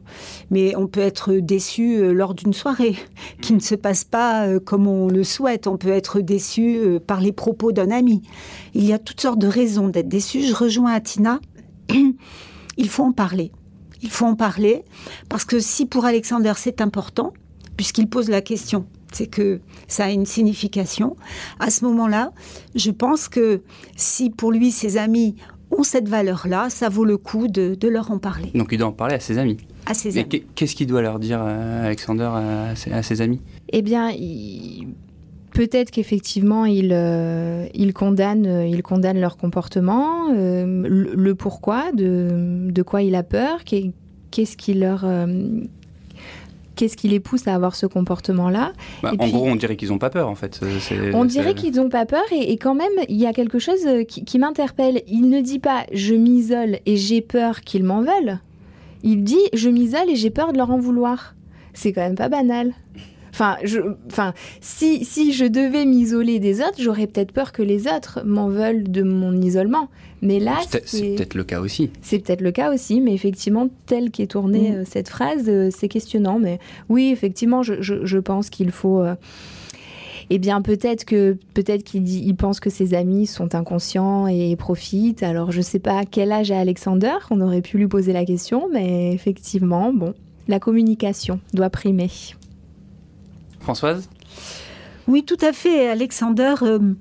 Mais 0.49 0.75
on 0.75 0.87
peut 0.87 1.01
être 1.01 1.33
déçu 1.33 1.97
euh, 1.97 2.11
lors 2.11 2.33
d'une 2.33 2.53
soirée 2.53 2.95
qui 3.41 3.53
ne 3.53 3.59
se 3.59 3.75
passe 3.75 4.03
pas 4.03 4.47
euh, 4.47 4.59
comme 4.59 4.87
on 4.87 5.07
le 5.07 5.23
souhaite. 5.23 5.67
On 5.67 5.77
peut 5.77 5.89
être 5.89 6.21
déçu 6.21 6.99
par 7.05 7.21
les 7.21 7.31
propos 7.31 7.71
d'un 7.71 7.91
ami. 7.91 8.21
Il 8.73 8.85
y 8.85 8.93
a 8.93 8.99
toutes 8.99 9.21
sortes 9.21 9.39
de 9.39 9.47
raisons 9.47 9.89
d'être 9.89 10.09
déçu. 10.09 10.41
Je 10.41 10.55
rejoins 10.55 10.93
Atina. 10.93 11.39
il 12.77 12.89
faut 12.89 13.03
en 13.03 13.11
parler. 13.11 13.51
Il 14.01 14.09
faut 14.09 14.25
en 14.25 14.35
parler 14.35 14.83
parce 15.29 15.45
que 15.45 15.59
si 15.59 15.85
pour 15.85 16.05
Alexander 16.05 16.53
c'est 16.55 16.81
important, 16.81 17.33
puisqu'il 17.81 18.07
pose 18.07 18.29
la 18.29 18.41
question, 18.41 18.85
c'est 19.11 19.25
que 19.25 19.59
ça 19.87 20.05
a 20.05 20.11
une 20.11 20.27
signification. 20.27 21.15
À 21.59 21.71
ce 21.71 21.83
moment-là, 21.85 22.31
je 22.75 22.91
pense 22.91 23.27
que 23.27 23.63
si 23.95 24.29
pour 24.29 24.51
lui, 24.51 24.69
ses 24.69 24.97
amis 24.97 25.33
ont 25.71 25.81
cette 25.81 26.07
valeur-là, 26.07 26.69
ça 26.69 26.89
vaut 26.89 27.05
le 27.05 27.17
coup 27.17 27.47
de, 27.47 27.75
leur 27.87 28.11
en 28.11 28.19
parler. 28.19 28.51
Donc 28.53 28.67
il 28.71 28.77
doit 28.77 28.89
en 28.89 28.91
parler 28.91 29.15
à 29.15 29.19
ses 29.19 29.39
amis. 29.39 29.57
À 29.87 29.95
ses 29.95 30.15
amis. 30.19 30.43
Qu'est-ce 30.53 30.75
qu'il 30.75 30.85
doit 30.85 31.01
leur 31.01 31.17
dire, 31.17 31.39
euh, 31.41 31.87
Alexander, 31.87 32.29
à 32.31 33.01
ses, 33.01 33.21
amis? 33.21 33.41
Eh 33.69 33.81
bien, 33.81 34.11
peut-être 35.53 35.89
qu'effectivement, 35.89 36.65
il, 36.65 36.91
euh, 36.93 37.65
il, 37.73 37.93
condamne, 37.93 38.67
il 38.69 38.83
condamne 38.83 39.19
leur 39.19 39.37
comportement, 39.37 40.29
euh, 40.31 40.83
le, 40.87 41.33
pourquoi, 41.33 41.91
de, 41.93 42.69
de, 42.69 42.81
quoi 42.83 43.01
il 43.01 43.15
a 43.15 43.23
peur, 43.23 43.63
qu'est-ce 43.63 44.55
qui 44.55 44.75
leur 44.75 45.03
qu'est-ce 46.81 46.97
qui 46.97 47.09
les 47.09 47.19
pousse 47.19 47.47
à 47.47 47.53
avoir 47.53 47.75
ce 47.75 47.85
comportement-là 47.85 48.73
bah, 49.03 49.11
En 49.19 49.27
gros, 49.27 49.45
on 49.45 49.55
dirait 49.55 49.75
qu'ils 49.75 49.89
n'ont 49.89 49.99
pas 49.99 50.09
peur, 50.09 50.27
en 50.27 50.33
fait. 50.33 50.59
On 51.13 51.25
dirait 51.25 51.53
qu'ils 51.53 51.75
n'ont 51.75 51.89
pas 51.89 52.07
peur, 52.07 52.23
et, 52.31 52.57
quand 52.57 52.73
même, 52.73 52.89
il 53.07 53.17
y 53.17 53.27
a 53.27 53.33
quelque 53.33 53.59
chose 53.59 53.85
euh, 53.85 54.03
qui, 54.03 54.39
m'interpelle. 54.39 55.03
Il 55.05 55.29
ne 55.29 55.41
dit 55.41 55.59
pas 55.59 55.85
«je 55.93 56.15
m'isole 56.15 56.79
et 56.87 56.97
j'ai 56.97 57.21
peur 57.21 57.61
qu'ils 57.61 57.83
m'en 57.83 57.99
veulent». 58.01 58.39
Il 59.03 59.23
dit 59.23 59.37
«je 59.53 59.69
m'isole 59.69 60.09
et 60.09 60.15
j'ai 60.15 60.31
peur 60.31 60.53
de 60.53 60.57
leur 60.57 60.71
en 60.71 60.79
vouloir». 60.79 61.35
C'est 61.75 61.93
quand 61.93 62.01
même 62.01 62.15
pas 62.15 62.29
banal. 62.29 62.73
Enfin, 63.33 63.57
je, 63.63 63.79
enfin 64.07 64.33
si, 64.59 65.05
si 65.05 65.31
je 65.31 65.45
devais 65.45 65.85
m'isoler 65.85 66.39
des 66.39 66.59
autres, 66.59 66.79
j'aurais 66.79 67.07
peut-être 67.07 67.31
peur 67.31 67.51
que 67.51 67.61
les 67.61 67.87
autres 67.87 68.21
m'en 68.25 68.47
veulent 68.47 68.83
de 68.83 69.03
mon 69.03 69.33
isolement. 69.41 69.89
Mais 70.21 70.39
là, 70.39 70.59
c'est 70.85 71.15
peut-être 71.15 71.33
le 71.33 71.43
cas 71.43 71.59
aussi. 71.59 71.89
C'est 72.01 72.19
peut-être 72.19 72.41
le 72.41 72.51
cas 72.51 72.71
aussi, 72.71 73.01
mais 73.01 73.13
effectivement, 73.13 73.69
tel 73.87 74.11
qu'est 74.11 74.27
tournée 74.27 74.71
mm. 74.71 74.75
euh, 74.75 74.83
cette 74.85 75.09
phrase, 75.09 75.45
euh, 75.47 75.69
c'est 75.75 75.87
questionnant. 75.87 76.37
Mais 76.39 76.59
oui, 76.89 77.09
effectivement, 77.11 77.63
je, 77.63 77.81
je, 77.81 78.17
pense 78.19 78.49
qu'il 78.49 78.71
faut. 78.71 79.01
Euh, 79.01 79.15
eh 80.29 80.37
bien, 80.37 80.61
peut-être 80.61 81.05
que 81.05 81.37
peut-être 81.53 81.83
qu'il 81.83 82.07
il 82.07 82.35
pense 82.35 82.59
que 82.59 82.69
ses 82.69 82.93
amis 82.93 83.25
sont 83.25 83.55
inconscients 83.55 84.27
et 84.27 84.55
profitent. 84.55 85.23
Alors, 85.23 85.51
je 85.51 85.57
ne 85.57 85.63
sais 85.63 85.79
pas 85.79 86.05
quel 86.05 86.31
âge 86.31 86.51
a 86.51 86.59
Alexander. 86.59 87.15
On 87.31 87.41
aurait 87.41 87.61
pu 87.61 87.77
lui 87.77 87.87
poser 87.87 88.13
la 88.13 88.23
question, 88.23 88.69
mais 88.71 89.13
effectivement, 89.13 89.91
bon, 89.91 90.13
la 90.47 90.59
communication 90.59 91.39
doit 91.53 91.69
primer. 91.69 92.09
Françoise 93.61 94.09
Oui, 95.07 95.23
tout 95.23 95.37
à 95.41 95.53
fait. 95.53 95.87
Alexander 95.89 96.55
euh, 96.63 96.93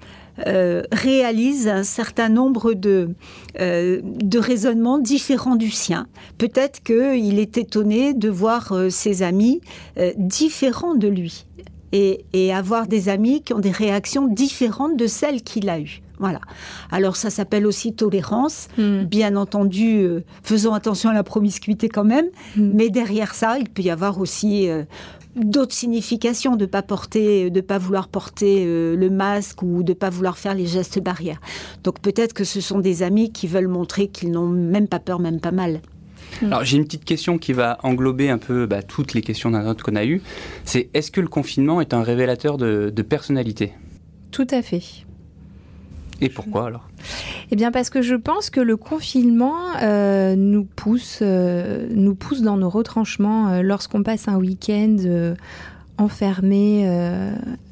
euh, 0.47 0.83
réalise 0.93 1.69
un 1.69 1.83
certain 1.83 2.29
nombre 2.29 2.75
de, 2.75 3.15
euh, 3.59 4.01
de 4.05 4.39
raisonnements 4.39 4.99
différents 4.99 5.57
du 5.57 5.71
sien. 5.71 6.07
Peut-être 6.39 6.83
qu'il 6.83 7.39
est 7.39 7.59
étonné 7.59 8.15
de 8.15 8.29
voir 8.29 8.75
ses 8.91 9.23
amis 9.23 9.61
différents 10.17 10.95
de 10.95 11.09
lui. 11.09 11.47
Et, 11.93 12.53
avoir 12.53 12.87
des 12.87 13.09
amis 13.09 13.43
qui 13.43 13.53
ont 13.53 13.59
des 13.59 13.73
réactions 13.73 14.29
différentes 14.29 14.97
de 14.97 15.07
celles 15.07 15.43
qu'il 15.43 15.69
a 15.69 15.81
eues. 15.81 16.03
Voilà. 16.21 16.41
Alors 16.91 17.17
ça 17.17 17.31
s'appelle 17.31 17.67
aussi 17.67 17.95
tolérance. 17.95 18.69
Hmm. 18.77 19.05
Bien 19.05 19.35
entendu, 19.35 20.07
faisons 20.43 20.75
attention 20.75 21.11
à 21.11 21.15
la 21.15 21.25
promiscuité 21.25 21.89
quand 21.89 22.05
même. 22.05 22.27
Hmm. 22.57 22.71
Mais 22.75 22.91
derrière 22.91 23.35
ça, 23.35 23.59
il 23.59 23.69
peut 23.71 23.83
y 23.83 23.91
avoir 23.91 24.21
aussi 24.21 24.69
d'autres 25.37 25.75
significations 25.75 26.57
de 26.57 26.67
pas 26.67 26.83
porter, 26.83 27.51
de 27.51 27.61
pas 27.61 27.79
vouloir 27.79 28.09
porter 28.09 28.65
euh, 28.67 28.97
le 28.97 29.11
masque 29.11 29.63
ou 29.63 29.83
de 29.83 29.93
pas 29.93 30.11
vouloir 30.11 30.39
faire 30.39 30.55
les 30.55 30.67
gestes 30.67 31.03
barrières. 31.03 31.41
Donc 31.85 32.01
peut-être 32.01 32.33
que 32.33 32.45
ce 32.45 32.61
sont 32.61 32.81
des 32.81 33.03
amis 33.03 33.33
qui 33.33 33.47
veulent 33.47 33.69
montrer 33.69 34.09
qu'ils 34.09 34.31
n'ont 34.31 34.49
même 34.49 34.89
pas 34.89 34.99
peur, 34.99 35.21
même 35.21 35.41
pas 35.41 35.53
mal. 35.53 35.81
Hmm. 36.43 36.47
Alors 36.47 36.65
j'ai 36.65 36.77
une 36.77 36.85
petite 36.85 37.05
question 37.05 37.39
qui 37.39 37.53
va 37.53 37.79
englober 37.83 38.31
un 38.31 38.39
peu 38.39 38.67
bah, 38.67 38.83
toutes 38.83 39.15
les 39.15 39.23
questions 39.23 39.51
d'un 39.51 39.69
autre 39.69 39.85
qu'on 39.85 39.97
a 39.97 40.05
eues. 40.05 40.23
C'est 40.65 40.91
est-ce 40.95 41.11
que 41.11 41.21
le 41.21 41.29
confinement 41.29 41.81
est 41.81 41.95
un 41.95 42.03
révélateur 42.03 42.59
de, 42.59 42.91
personnalité? 43.03 43.73
Tout 44.31 44.47
à 44.51 44.63
fait. 44.63 44.83
Et 46.21 46.29
pourquoi 46.29 46.67
alors? 46.67 46.89
Eh 47.51 47.57
bien 47.57 47.71
parce 47.71 47.91
que 47.91 48.03
je 48.03 48.15
pense 48.15 48.51
que 48.51 48.61
le 48.61 48.77
confinement 48.77 49.57
euh, 49.83 50.37
nous, 50.37 50.65
pousse, 50.65 51.21
euh, 51.23 51.89
nous 51.91 52.15
pousse 52.15 52.43
dans 52.43 52.57
nos 52.57 52.69
retranchements 52.69 53.49
euh, 53.49 53.63
lorsqu'on 53.63 54.03
passe 54.03 54.29
un 54.29 54.37
week-end 54.37 54.97
enfermé 55.99 56.89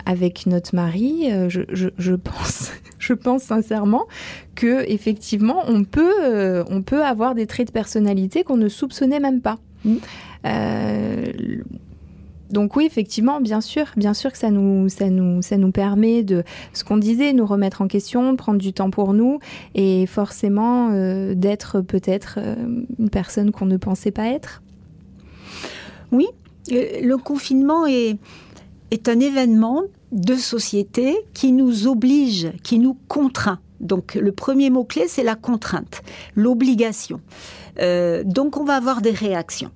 avec 0.05 0.47
notre 0.47 0.75
mari. 0.75 1.31
Je, 1.49 1.63
je, 1.97 2.15
pense, 2.15 2.73
je 2.99 3.15
pense 3.15 3.43
sincèrement 3.43 4.07
que 4.55 4.85
effectivement 4.91 5.63
on 5.67 5.85
peut, 5.85 6.63
on 6.69 6.83
peut 6.83 7.03
avoir 7.03 7.35
des 7.35 7.47
traits 7.47 7.69
de 7.69 7.73
personnalité 7.73 8.45
qu'on 8.45 8.59
ne 8.59 8.69
soupçonnait 8.69 9.21
même 9.21 9.41
pas. 9.41 9.59
Mmh 9.85 9.97
donc 12.51 12.77
oui, 12.77 12.87
effectivement, 12.87 13.41
bien 13.41 13.61
sûr, 13.61 13.87
bien 13.97 14.15
sûr 14.15 14.33
que 14.33 14.39
ça 14.39 14.51
nous, 14.51 14.89
ça 14.89 15.11
nous, 15.11 15.43
ça 15.43 15.57
nous 15.57 15.71
permet 15.71 16.23
de, 16.23 16.45
ce 16.73 16.83
qu'on 16.83 16.97
disait, 16.97 17.33
nous 17.33 17.47
remettre 17.47 17.83
en 17.83 17.89
question, 17.89 18.35
prendre 18.37 18.59
du 18.59 18.73
temps 18.73 18.91
pour 18.91 19.13
nous 19.13 19.39
et 19.75 20.07
forcément 20.07 20.91
euh, 20.91 21.35
d'être 21.35 21.81
peut-être 21.81 22.39
euh, 22.39 22.57
une 22.99 23.11
personne 23.11 23.51
qu'on 23.51 23.67
ne 23.67 23.77
pensait 23.77 24.11
pas 24.11 24.29
être. 24.29 24.63
Oui, 26.11 26.27
euh, 26.73 27.01
le 27.03 27.17
confinement 27.19 27.87
est, 27.87 28.17
est 28.91 29.09
un 29.09 29.21
événement 29.21 29.83
de 30.13 30.35
société 30.35 31.17
qui 31.35 31.53
nous 31.53 31.87
oblige, 31.87 32.51
qui 32.63 32.79
nous 32.79 32.97
contraint. 33.09 33.61
Donc 33.81 34.15
le 34.15 34.33
premier 34.33 34.71
mot-clé, 34.71 35.05
c'est 35.07 35.23
la 35.23 35.37
contrainte, 35.37 36.03
l'obligation. 36.35 37.21
donc 38.25 38.57
on 38.57 38.65
va 38.65 38.75
avoir 38.75 39.03
des 39.03 39.13
réactions. 39.13 39.71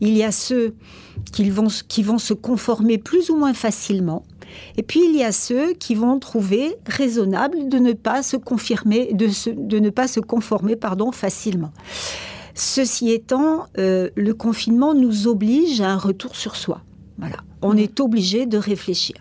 Il 0.00 0.14
y 0.14 0.22
a 0.22 0.30
ceux 0.30 0.74
qui 1.32 1.48
vont, 1.50 1.68
qui 1.88 2.02
vont 2.02 2.18
se 2.18 2.34
conformer 2.34 2.98
plus 2.98 3.30
ou 3.30 3.36
moins 3.36 3.54
facilement. 3.54 4.24
Et 4.76 4.82
puis 4.82 5.00
il 5.04 5.16
y 5.16 5.24
a 5.24 5.32
ceux 5.32 5.72
qui 5.74 5.94
vont 5.94 6.18
trouver 6.18 6.76
raisonnable 6.86 7.68
de 7.68 7.78
ne 7.78 7.92
pas 7.92 8.22
se 8.22 8.36
confirmer, 8.36 9.12
de, 9.12 9.28
de 9.52 9.78
ne 9.78 9.90
pas 9.90 10.08
se 10.08 10.20
conformer, 10.20 10.76
pardon, 10.76 11.12
facilement. 11.12 11.72
Ceci 12.54 13.10
étant, 13.10 13.66
euh, 13.78 14.08
le 14.16 14.32
confinement 14.32 14.94
nous 14.94 15.28
oblige 15.28 15.80
à 15.82 15.90
un 15.90 15.98
retour 15.98 16.36
sur 16.36 16.56
soi. 16.56 16.80
Voilà, 17.18 17.36
on 17.60 17.74
mmh. 17.74 17.78
est 17.78 18.00
obligé 18.00 18.46
de 18.46 18.56
réfléchir. 18.56 19.16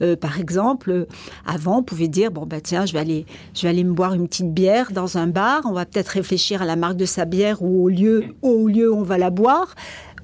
Euh, 0.00 0.16
par 0.16 0.40
exemple, 0.40 1.06
avant, 1.46 1.78
on 1.78 1.82
pouvait 1.82 2.08
dire 2.08 2.30
bon 2.30 2.46
bah 2.46 2.60
tiens, 2.60 2.86
je 2.86 2.92
vais 2.92 2.98
aller, 2.98 3.26
je 3.54 3.62
vais 3.62 3.68
aller 3.68 3.84
me 3.84 3.92
boire 3.92 4.14
une 4.14 4.26
petite 4.26 4.52
bière 4.52 4.90
dans 4.92 5.18
un 5.18 5.26
bar. 5.26 5.62
On 5.64 5.72
va 5.72 5.86
peut-être 5.86 6.08
réfléchir 6.08 6.62
à 6.62 6.64
la 6.64 6.76
marque 6.76 6.96
de 6.96 7.04
sa 7.04 7.24
bière 7.24 7.62
ou 7.62 7.84
au 7.84 7.88
lieu, 7.88 8.24
au 8.42 8.68
lieu 8.68 8.92
où 8.92 8.96
on 8.96 9.02
va 9.02 9.18
la 9.18 9.30
boire. 9.30 9.74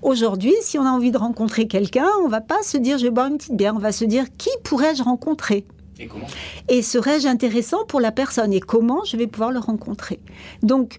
Aujourd'hui, 0.02 0.54
si 0.60 0.78
on 0.78 0.86
a 0.86 0.90
envie 0.90 1.10
de 1.10 1.18
rencontrer 1.18 1.66
quelqu'un, 1.66 2.06
on 2.24 2.28
va 2.28 2.40
pas 2.40 2.62
se 2.62 2.76
dire 2.76 2.98
je 2.98 3.04
vais 3.04 3.10
boire 3.10 3.26
une 3.26 3.38
petite 3.38 3.56
bière, 3.56 3.74
on 3.74 3.80
va 3.80 3.92
se 3.92 4.04
dire 4.04 4.24
qui 4.36 4.50
pourrais-je 4.62 5.02
rencontrer? 5.02 5.64
Et, 5.98 6.06
comment? 6.06 6.26
Et 6.68 6.82
serais-je 6.82 7.26
intéressant 7.26 7.84
pour 7.86 8.00
la 8.00 8.12
personne? 8.12 8.52
Et 8.52 8.60
comment 8.60 9.04
je 9.04 9.16
vais 9.16 9.26
pouvoir 9.26 9.50
le 9.50 9.58
rencontrer? 9.58 10.20
Donc 10.62 10.98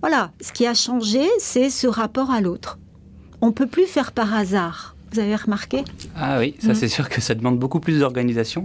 voilà, 0.00 0.32
ce 0.40 0.52
qui 0.52 0.66
a 0.66 0.74
changé, 0.74 1.22
c'est 1.38 1.70
ce 1.70 1.86
rapport 1.86 2.30
à 2.30 2.40
l'autre. 2.40 2.78
On 3.40 3.52
peut 3.52 3.66
plus 3.66 3.86
faire 3.86 4.12
par 4.12 4.34
hasard. 4.34 4.96
Vous 5.12 5.18
avez 5.18 5.34
remarqué? 5.34 5.82
Ah 6.16 6.38
oui, 6.38 6.54
ça 6.60 6.74
c'est 6.74 6.88
sûr 6.88 7.08
que 7.08 7.20
ça 7.20 7.34
demande 7.34 7.58
beaucoup 7.58 7.80
plus 7.80 7.98
d'organisation. 7.98 8.62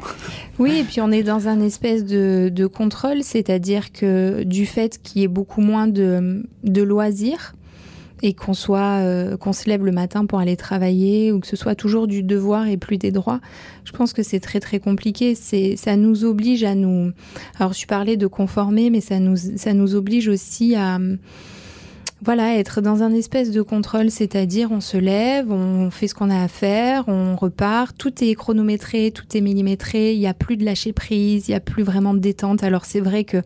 Oui, 0.59 0.77
et 0.77 0.83
puis 0.83 1.01
on 1.01 1.11
est 1.11 1.23
dans 1.23 1.47
un 1.47 1.59
espèce 1.59 2.05
de, 2.05 2.49
de 2.53 2.67
contrôle, 2.67 3.23
c'est-à-dire 3.23 3.91
que 3.91 4.43
du 4.43 4.67
fait 4.67 5.01
qu'il 5.01 5.21
y 5.21 5.25
ait 5.25 5.27
beaucoup 5.27 5.61
moins 5.61 5.87
de, 5.87 6.43
de 6.63 6.81
loisirs, 6.83 7.55
et 8.25 8.33
qu'on 8.33 8.55
soit 8.55 9.01
euh, 9.01 9.38
qu'on 9.38 9.53
se 9.53 9.69
lève 9.69 9.85
le 9.85 9.91
matin 9.91 10.25
pour 10.25 10.39
aller 10.39 10.57
travailler 10.57 11.31
ou 11.31 11.39
que 11.39 11.47
ce 11.47 11.55
soit 11.55 11.75
toujours 11.75 12.07
du 12.07 12.23
devoir 12.23 12.67
et 12.67 12.75
plus 12.75 12.97
des 12.97 13.11
droits 13.11 13.39
je 13.83 13.91
pense 13.91 14.13
que 14.13 14.23
c'est 14.23 14.39
très 14.39 14.59
très 14.59 14.79
compliqué. 14.79 15.35
C'est 15.35 15.75
ça 15.75 15.95
nous 15.95 16.25
oblige 16.25 16.63
à 16.63 16.73
nous 16.73 17.11
alors 17.59 17.73
je 17.73 17.85
parlais 17.85 18.17
de 18.17 18.25
conformer 18.25 18.89
mais 18.89 19.01
ça 19.01 19.19
nous 19.19 19.35
ça 19.35 19.73
nous 19.73 19.93
oblige 19.93 20.27
aussi 20.27 20.75
à 20.75 20.97
voilà, 22.21 22.58
être 22.58 22.80
dans 22.80 23.04
un 23.04 23.13
espèce 23.13 23.51
de 23.51 23.62
contrôle, 23.62 24.10
c'est-à-dire 24.10 24.71
on 24.71 24.80
se 24.80 24.95
lève, 24.97 25.51
on 25.51 25.91
fait 25.91 26.08
ce 26.08 26.15
qu'on 26.15 26.30
a 26.30 26.43
à 26.43 26.47
faire, 26.47 27.04
on 27.08 27.36
repart, 27.36 27.95
tout 27.97 28.23
est 28.23 28.34
chronométré, 28.36 29.12
tout 29.12 29.25
est 29.36 29.41
millimétré, 29.41 30.13
il 30.13 30.19
n'y 30.19 30.28
a 30.28 30.34
plus 30.34 30.56
de 30.56 30.63
lâcher 30.63 30.93
prise, 30.93 31.49
il 31.49 31.51
n'y 31.51 31.56
a 31.56 31.60
plus 31.60 31.84
vraiment 31.84 32.13
de 32.13 32.19
détente. 32.19 32.63
Alors 32.63 32.86
c'est 32.86 33.01
vrai 33.01 33.25
que 33.25 33.38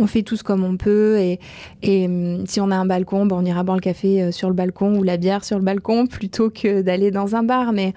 on 0.00 0.08
fait 0.08 0.22
tous 0.22 0.42
comme 0.42 0.64
on 0.64 0.76
peut 0.76 1.18
et, 1.18 1.38
et 1.82 2.06
hum, 2.06 2.44
si 2.46 2.60
on 2.60 2.72
a 2.72 2.76
un 2.76 2.86
balcon, 2.86 3.24
ben 3.24 3.36
on 3.36 3.44
ira 3.44 3.62
boire 3.62 3.76
le 3.76 3.82
café 3.82 4.20
euh, 4.20 4.32
sur 4.32 4.48
le 4.48 4.54
balcon 4.54 4.98
ou 4.98 5.04
la 5.04 5.16
bière 5.16 5.44
sur 5.44 5.56
le 5.56 5.64
balcon 5.64 6.06
plutôt 6.10 6.50
que 6.50 6.82
d'aller 6.82 7.12
dans 7.12 7.36
un 7.36 7.44
bar. 7.44 7.72
Mais 7.72 7.94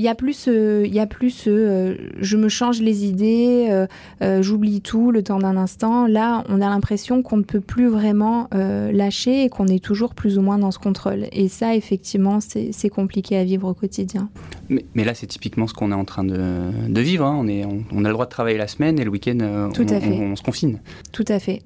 il 0.00 0.04
y 0.04 0.08
a 0.08 0.14
plus, 0.14 0.46
il 0.46 0.94
y 0.94 0.98
a 0.98 1.06
plus 1.06 1.44
euh, 1.46 1.94
je 2.18 2.38
me 2.38 2.48
change 2.48 2.80
les 2.80 3.04
idées, 3.04 3.66
euh, 3.68 3.86
euh, 4.22 4.40
j'oublie 4.40 4.80
tout 4.80 5.10
le 5.10 5.22
temps 5.22 5.38
d'un 5.38 5.58
instant. 5.58 6.06
Là, 6.06 6.42
on 6.48 6.62
a 6.62 6.70
l'impression 6.70 7.22
qu'on 7.22 7.36
ne 7.36 7.42
peut 7.42 7.60
plus 7.60 7.86
vraiment 7.86 8.48
lâcher 8.50 9.44
et 9.44 9.50
qu'on 9.50 9.66
est 9.66 9.84
toujours 9.84 10.14
plus 10.14 10.38
ou 10.38 10.40
moins 10.40 10.56
dans 10.56 10.70
ce 10.70 10.78
contrôle. 10.78 11.26
Et 11.32 11.48
ça, 11.48 11.76
effectivement, 11.76 12.38
c'est 12.40 12.88
compliqué 12.88 13.36
à 13.36 13.44
vivre 13.44 13.68
au 13.68 13.74
quotidien. 13.74 14.30
Mais, 14.70 15.04
là, 15.04 15.12
c'est 15.12 15.26
typiquement 15.26 15.66
ce 15.66 15.74
qu'on 15.74 15.92
est 15.92 15.94
en 15.94 16.06
train 16.06 16.24
de, 16.24 17.00
vivre. 17.00 17.26
Hein. 17.26 17.36
On, 17.38 17.46
est, 17.46 17.66
on, 17.66 18.04
a 18.04 18.08
le 18.08 18.14
droit 18.14 18.24
de 18.24 18.30
travailler 18.30 18.56
la 18.56 18.68
semaine 18.68 18.98
et 18.98 19.04
le 19.04 19.10
week-end, 19.10 19.36
on, 19.42 19.70
on, 19.78 20.36
se 20.36 20.42
confine. 20.42 20.80
Tout 21.12 21.26
à 21.28 21.38
fait. 21.38 21.60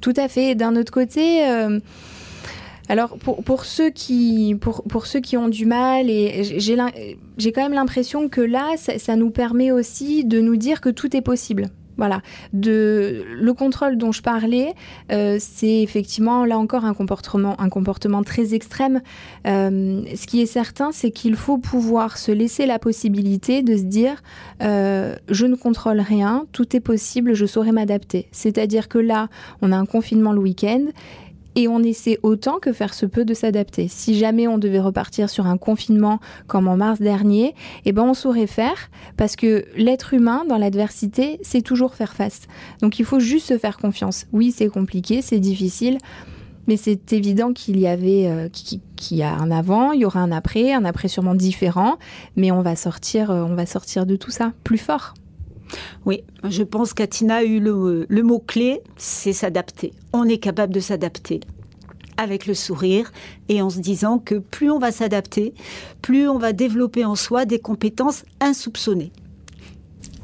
Tout 0.00 0.14
à 0.16 0.26
fait. 0.26 0.56
D'un 0.56 0.74
autre 0.74 0.92
côté, 0.92 1.44
alors 2.88 3.18
pour, 3.18 3.42
pour, 3.42 3.64
ceux 3.64 3.90
qui, 3.90 4.56
pour, 4.60 4.82
pour 4.84 5.06
ceux 5.06 5.20
qui 5.20 5.36
ont 5.36 5.48
du 5.48 5.66
mal, 5.66 6.08
et 6.10 6.42
j'ai 6.42 7.52
quand 7.52 7.62
même 7.62 7.72
l'impression 7.72 8.28
que 8.28 8.40
là, 8.40 8.76
ça, 8.76 9.16
nous 9.16 9.30
permet 9.30 9.70
aussi 9.70 10.24
de 10.24 10.40
nous 10.40 10.56
dire 10.56 10.80
que 10.80 10.88
tout 10.88 11.16
est 11.16 11.22
possible. 11.22 11.68
Voilà, 11.98 12.22
de 12.52 13.24
le 13.40 13.52
contrôle 13.54 13.98
dont 13.98 14.12
je 14.12 14.22
parlais, 14.22 14.72
euh, 15.10 15.38
c'est 15.40 15.82
effectivement 15.82 16.44
là 16.44 16.56
encore 16.56 16.84
un 16.84 16.94
comportement, 16.94 17.60
un 17.60 17.68
comportement 17.68 18.22
très 18.22 18.54
extrême. 18.54 19.02
Euh, 19.48 20.02
ce 20.14 20.26
qui 20.28 20.40
est 20.40 20.46
certain, 20.46 20.92
c'est 20.92 21.10
qu'il 21.10 21.34
faut 21.34 21.58
pouvoir 21.58 22.16
se 22.16 22.30
laisser 22.30 22.66
la 22.66 22.78
possibilité 22.78 23.62
de 23.62 23.76
se 23.76 23.82
dire 23.82 24.22
euh, 24.62 25.16
je 25.28 25.44
ne 25.46 25.56
contrôle 25.56 25.98
rien, 25.98 26.46
tout 26.52 26.76
est 26.76 26.80
possible, 26.80 27.34
je 27.34 27.46
saurai 27.46 27.72
m'adapter. 27.72 28.28
C'est-à-dire 28.30 28.86
que 28.86 28.98
là, 28.98 29.26
on 29.60 29.72
a 29.72 29.76
un 29.76 29.86
confinement 29.86 30.30
le 30.30 30.38
week-end 30.38 30.84
et 31.58 31.66
on 31.66 31.82
essaie 31.82 32.20
autant 32.22 32.60
que 32.60 32.72
faire 32.72 32.94
se 32.94 33.04
peut 33.04 33.24
de 33.24 33.34
s'adapter. 33.34 33.88
Si 33.88 34.16
jamais 34.16 34.46
on 34.46 34.58
devait 34.58 34.78
repartir 34.78 35.28
sur 35.28 35.48
un 35.48 35.56
confinement 35.56 36.20
comme 36.46 36.68
en 36.68 36.76
mars 36.76 37.00
dernier, 37.00 37.56
eh 37.84 37.90
ben 37.90 38.04
on 38.04 38.14
saurait 38.14 38.46
faire 38.46 38.90
parce 39.16 39.34
que 39.34 39.64
l'être 39.74 40.14
humain 40.14 40.44
dans 40.48 40.56
l'adversité, 40.56 41.40
c'est 41.42 41.62
toujours 41.62 41.96
faire 41.96 42.14
face. 42.14 42.42
Donc 42.80 43.00
il 43.00 43.04
faut 43.04 43.18
juste 43.18 43.48
se 43.48 43.58
faire 43.58 43.76
confiance. 43.76 44.26
Oui, 44.32 44.54
c'est 44.56 44.68
compliqué, 44.68 45.20
c'est 45.20 45.40
difficile. 45.40 45.98
Mais 46.68 46.76
c'est 46.76 47.12
évident 47.12 47.52
qu'il 47.52 47.80
y 47.80 47.88
avait, 47.88 48.28
euh, 48.28 48.48
qu'il 48.50 49.16
y 49.16 49.22
a 49.24 49.34
un 49.34 49.50
avant, 49.50 49.90
il 49.90 50.02
y 50.02 50.04
aura 50.04 50.20
un 50.20 50.30
après, 50.30 50.72
un 50.72 50.84
après 50.84 51.08
sûrement 51.08 51.34
différent, 51.34 51.96
mais 52.36 52.52
on 52.52 52.62
va 52.62 52.76
sortir, 52.76 53.32
euh, 53.32 53.42
on 53.42 53.56
va 53.56 53.66
sortir 53.66 54.06
de 54.06 54.14
tout 54.14 54.30
ça 54.30 54.52
plus 54.62 54.78
fort. 54.78 55.14
Oui, 56.06 56.22
je 56.44 56.62
pense 56.62 56.94
qu'Atina 56.94 57.36
a 57.36 57.44
eu 57.44 57.60
le, 57.60 58.22
mot-clé, 58.22 58.80
c'est 58.96 59.32
s'adapter. 59.32 59.92
On 60.12 60.24
est 60.24 60.38
capable 60.38 60.72
de 60.72 60.80
s'adapter 60.80 61.40
avec 62.16 62.46
le 62.46 62.54
sourire 62.54 63.12
et 63.48 63.62
en 63.62 63.70
se 63.70 63.78
disant 63.78 64.18
que 64.18 64.34
plus 64.36 64.70
on 64.70 64.78
va 64.78 64.90
s'adapter, 64.90 65.54
plus 66.02 66.28
on 66.28 66.38
va 66.38 66.52
développer 66.52 67.04
en 67.04 67.14
soi 67.14 67.44
des 67.44 67.60
compétences 67.60 68.24
insoupçonnées. 68.40 69.12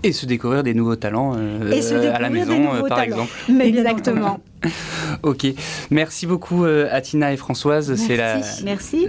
Et 0.03 0.13
se 0.13 0.27
découvrir 0.27 0.63
des 0.63 0.75
nouveaux 0.75 0.97
talents 0.97 1.35
euh, 1.35 1.73
à 2.13 2.21
la 2.21 2.29
maison, 2.29 2.75
euh, 2.75 2.87
par 2.87 3.01
exemple. 3.01 3.33
Exactement. 3.61 4.41
ok. 5.23 5.47
Merci 5.91 6.27
beaucoup, 6.27 6.65
euh, 6.65 6.89
Atina 6.91 7.33
et 7.33 7.39
Françoise. 7.39 7.95
C'est 7.95 8.17
la, 8.17 8.41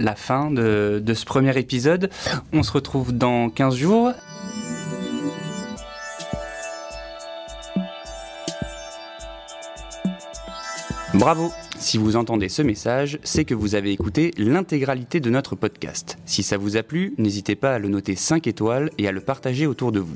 la 0.00 0.14
fin 0.14 0.50
de, 0.50 1.02
de 1.04 1.14
ce 1.14 1.26
premier 1.26 1.58
épisode. 1.58 2.08
On 2.54 2.62
se 2.62 2.72
retrouve 2.72 3.12
dans 3.12 3.50
15 3.50 3.76
jours. 3.76 4.12
Bravo 11.26 11.50
Si 11.76 11.98
vous 11.98 12.14
entendez 12.14 12.48
ce 12.48 12.62
message, 12.62 13.18
c'est 13.24 13.44
que 13.44 13.54
vous 13.54 13.74
avez 13.74 13.90
écouté 13.90 14.30
l'intégralité 14.38 15.18
de 15.18 15.28
notre 15.28 15.56
podcast. 15.56 16.18
Si 16.24 16.44
ça 16.44 16.56
vous 16.56 16.76
a 16.76 16.84
plu, 16.84 17.14
n'hésitez 17.18 17.56
pas 17.56 17.74
à 17.74 17.80
le 17.80 17.88
noter 17.88 18.14
5 18.14 18.46
étoiles 18.46 18.92
et 18.96 19.08
à 19.08 19.10
le 19.10 19.20
partager 19.20 19.66
autour 19.66 19.90
de 19.90 19.98
vous. 19.98 20.14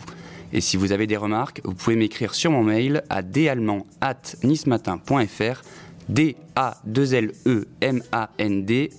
Et 0.52 0.60
si 0.60 0.76
vous 0.76 0.92
avez 0.92 1.08
des 1.08 1.16
remarques, 1.16 1.62
vous 1.64 1.74
pouvez 1.74 1.96
m'écrire 1.96 2.32
sur 2.32 2.52
mon 2.52 2.62
mail 2.62 3.02
à 3.10 3.22
dallemand@nismatin.fr 3.22 5.62
d 6.08 6.36
a 6.54 6.76
2 6.84 7.14
l 7.14 7.32
e 7.44 7.66
m 7.80 8.04
a 8.12 8.30
n 8.38 8.64
d 8.64 8.90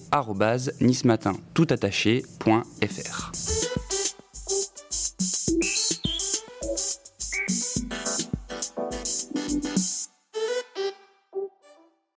nismatin 0.81 1.37
tout 1.53 1.67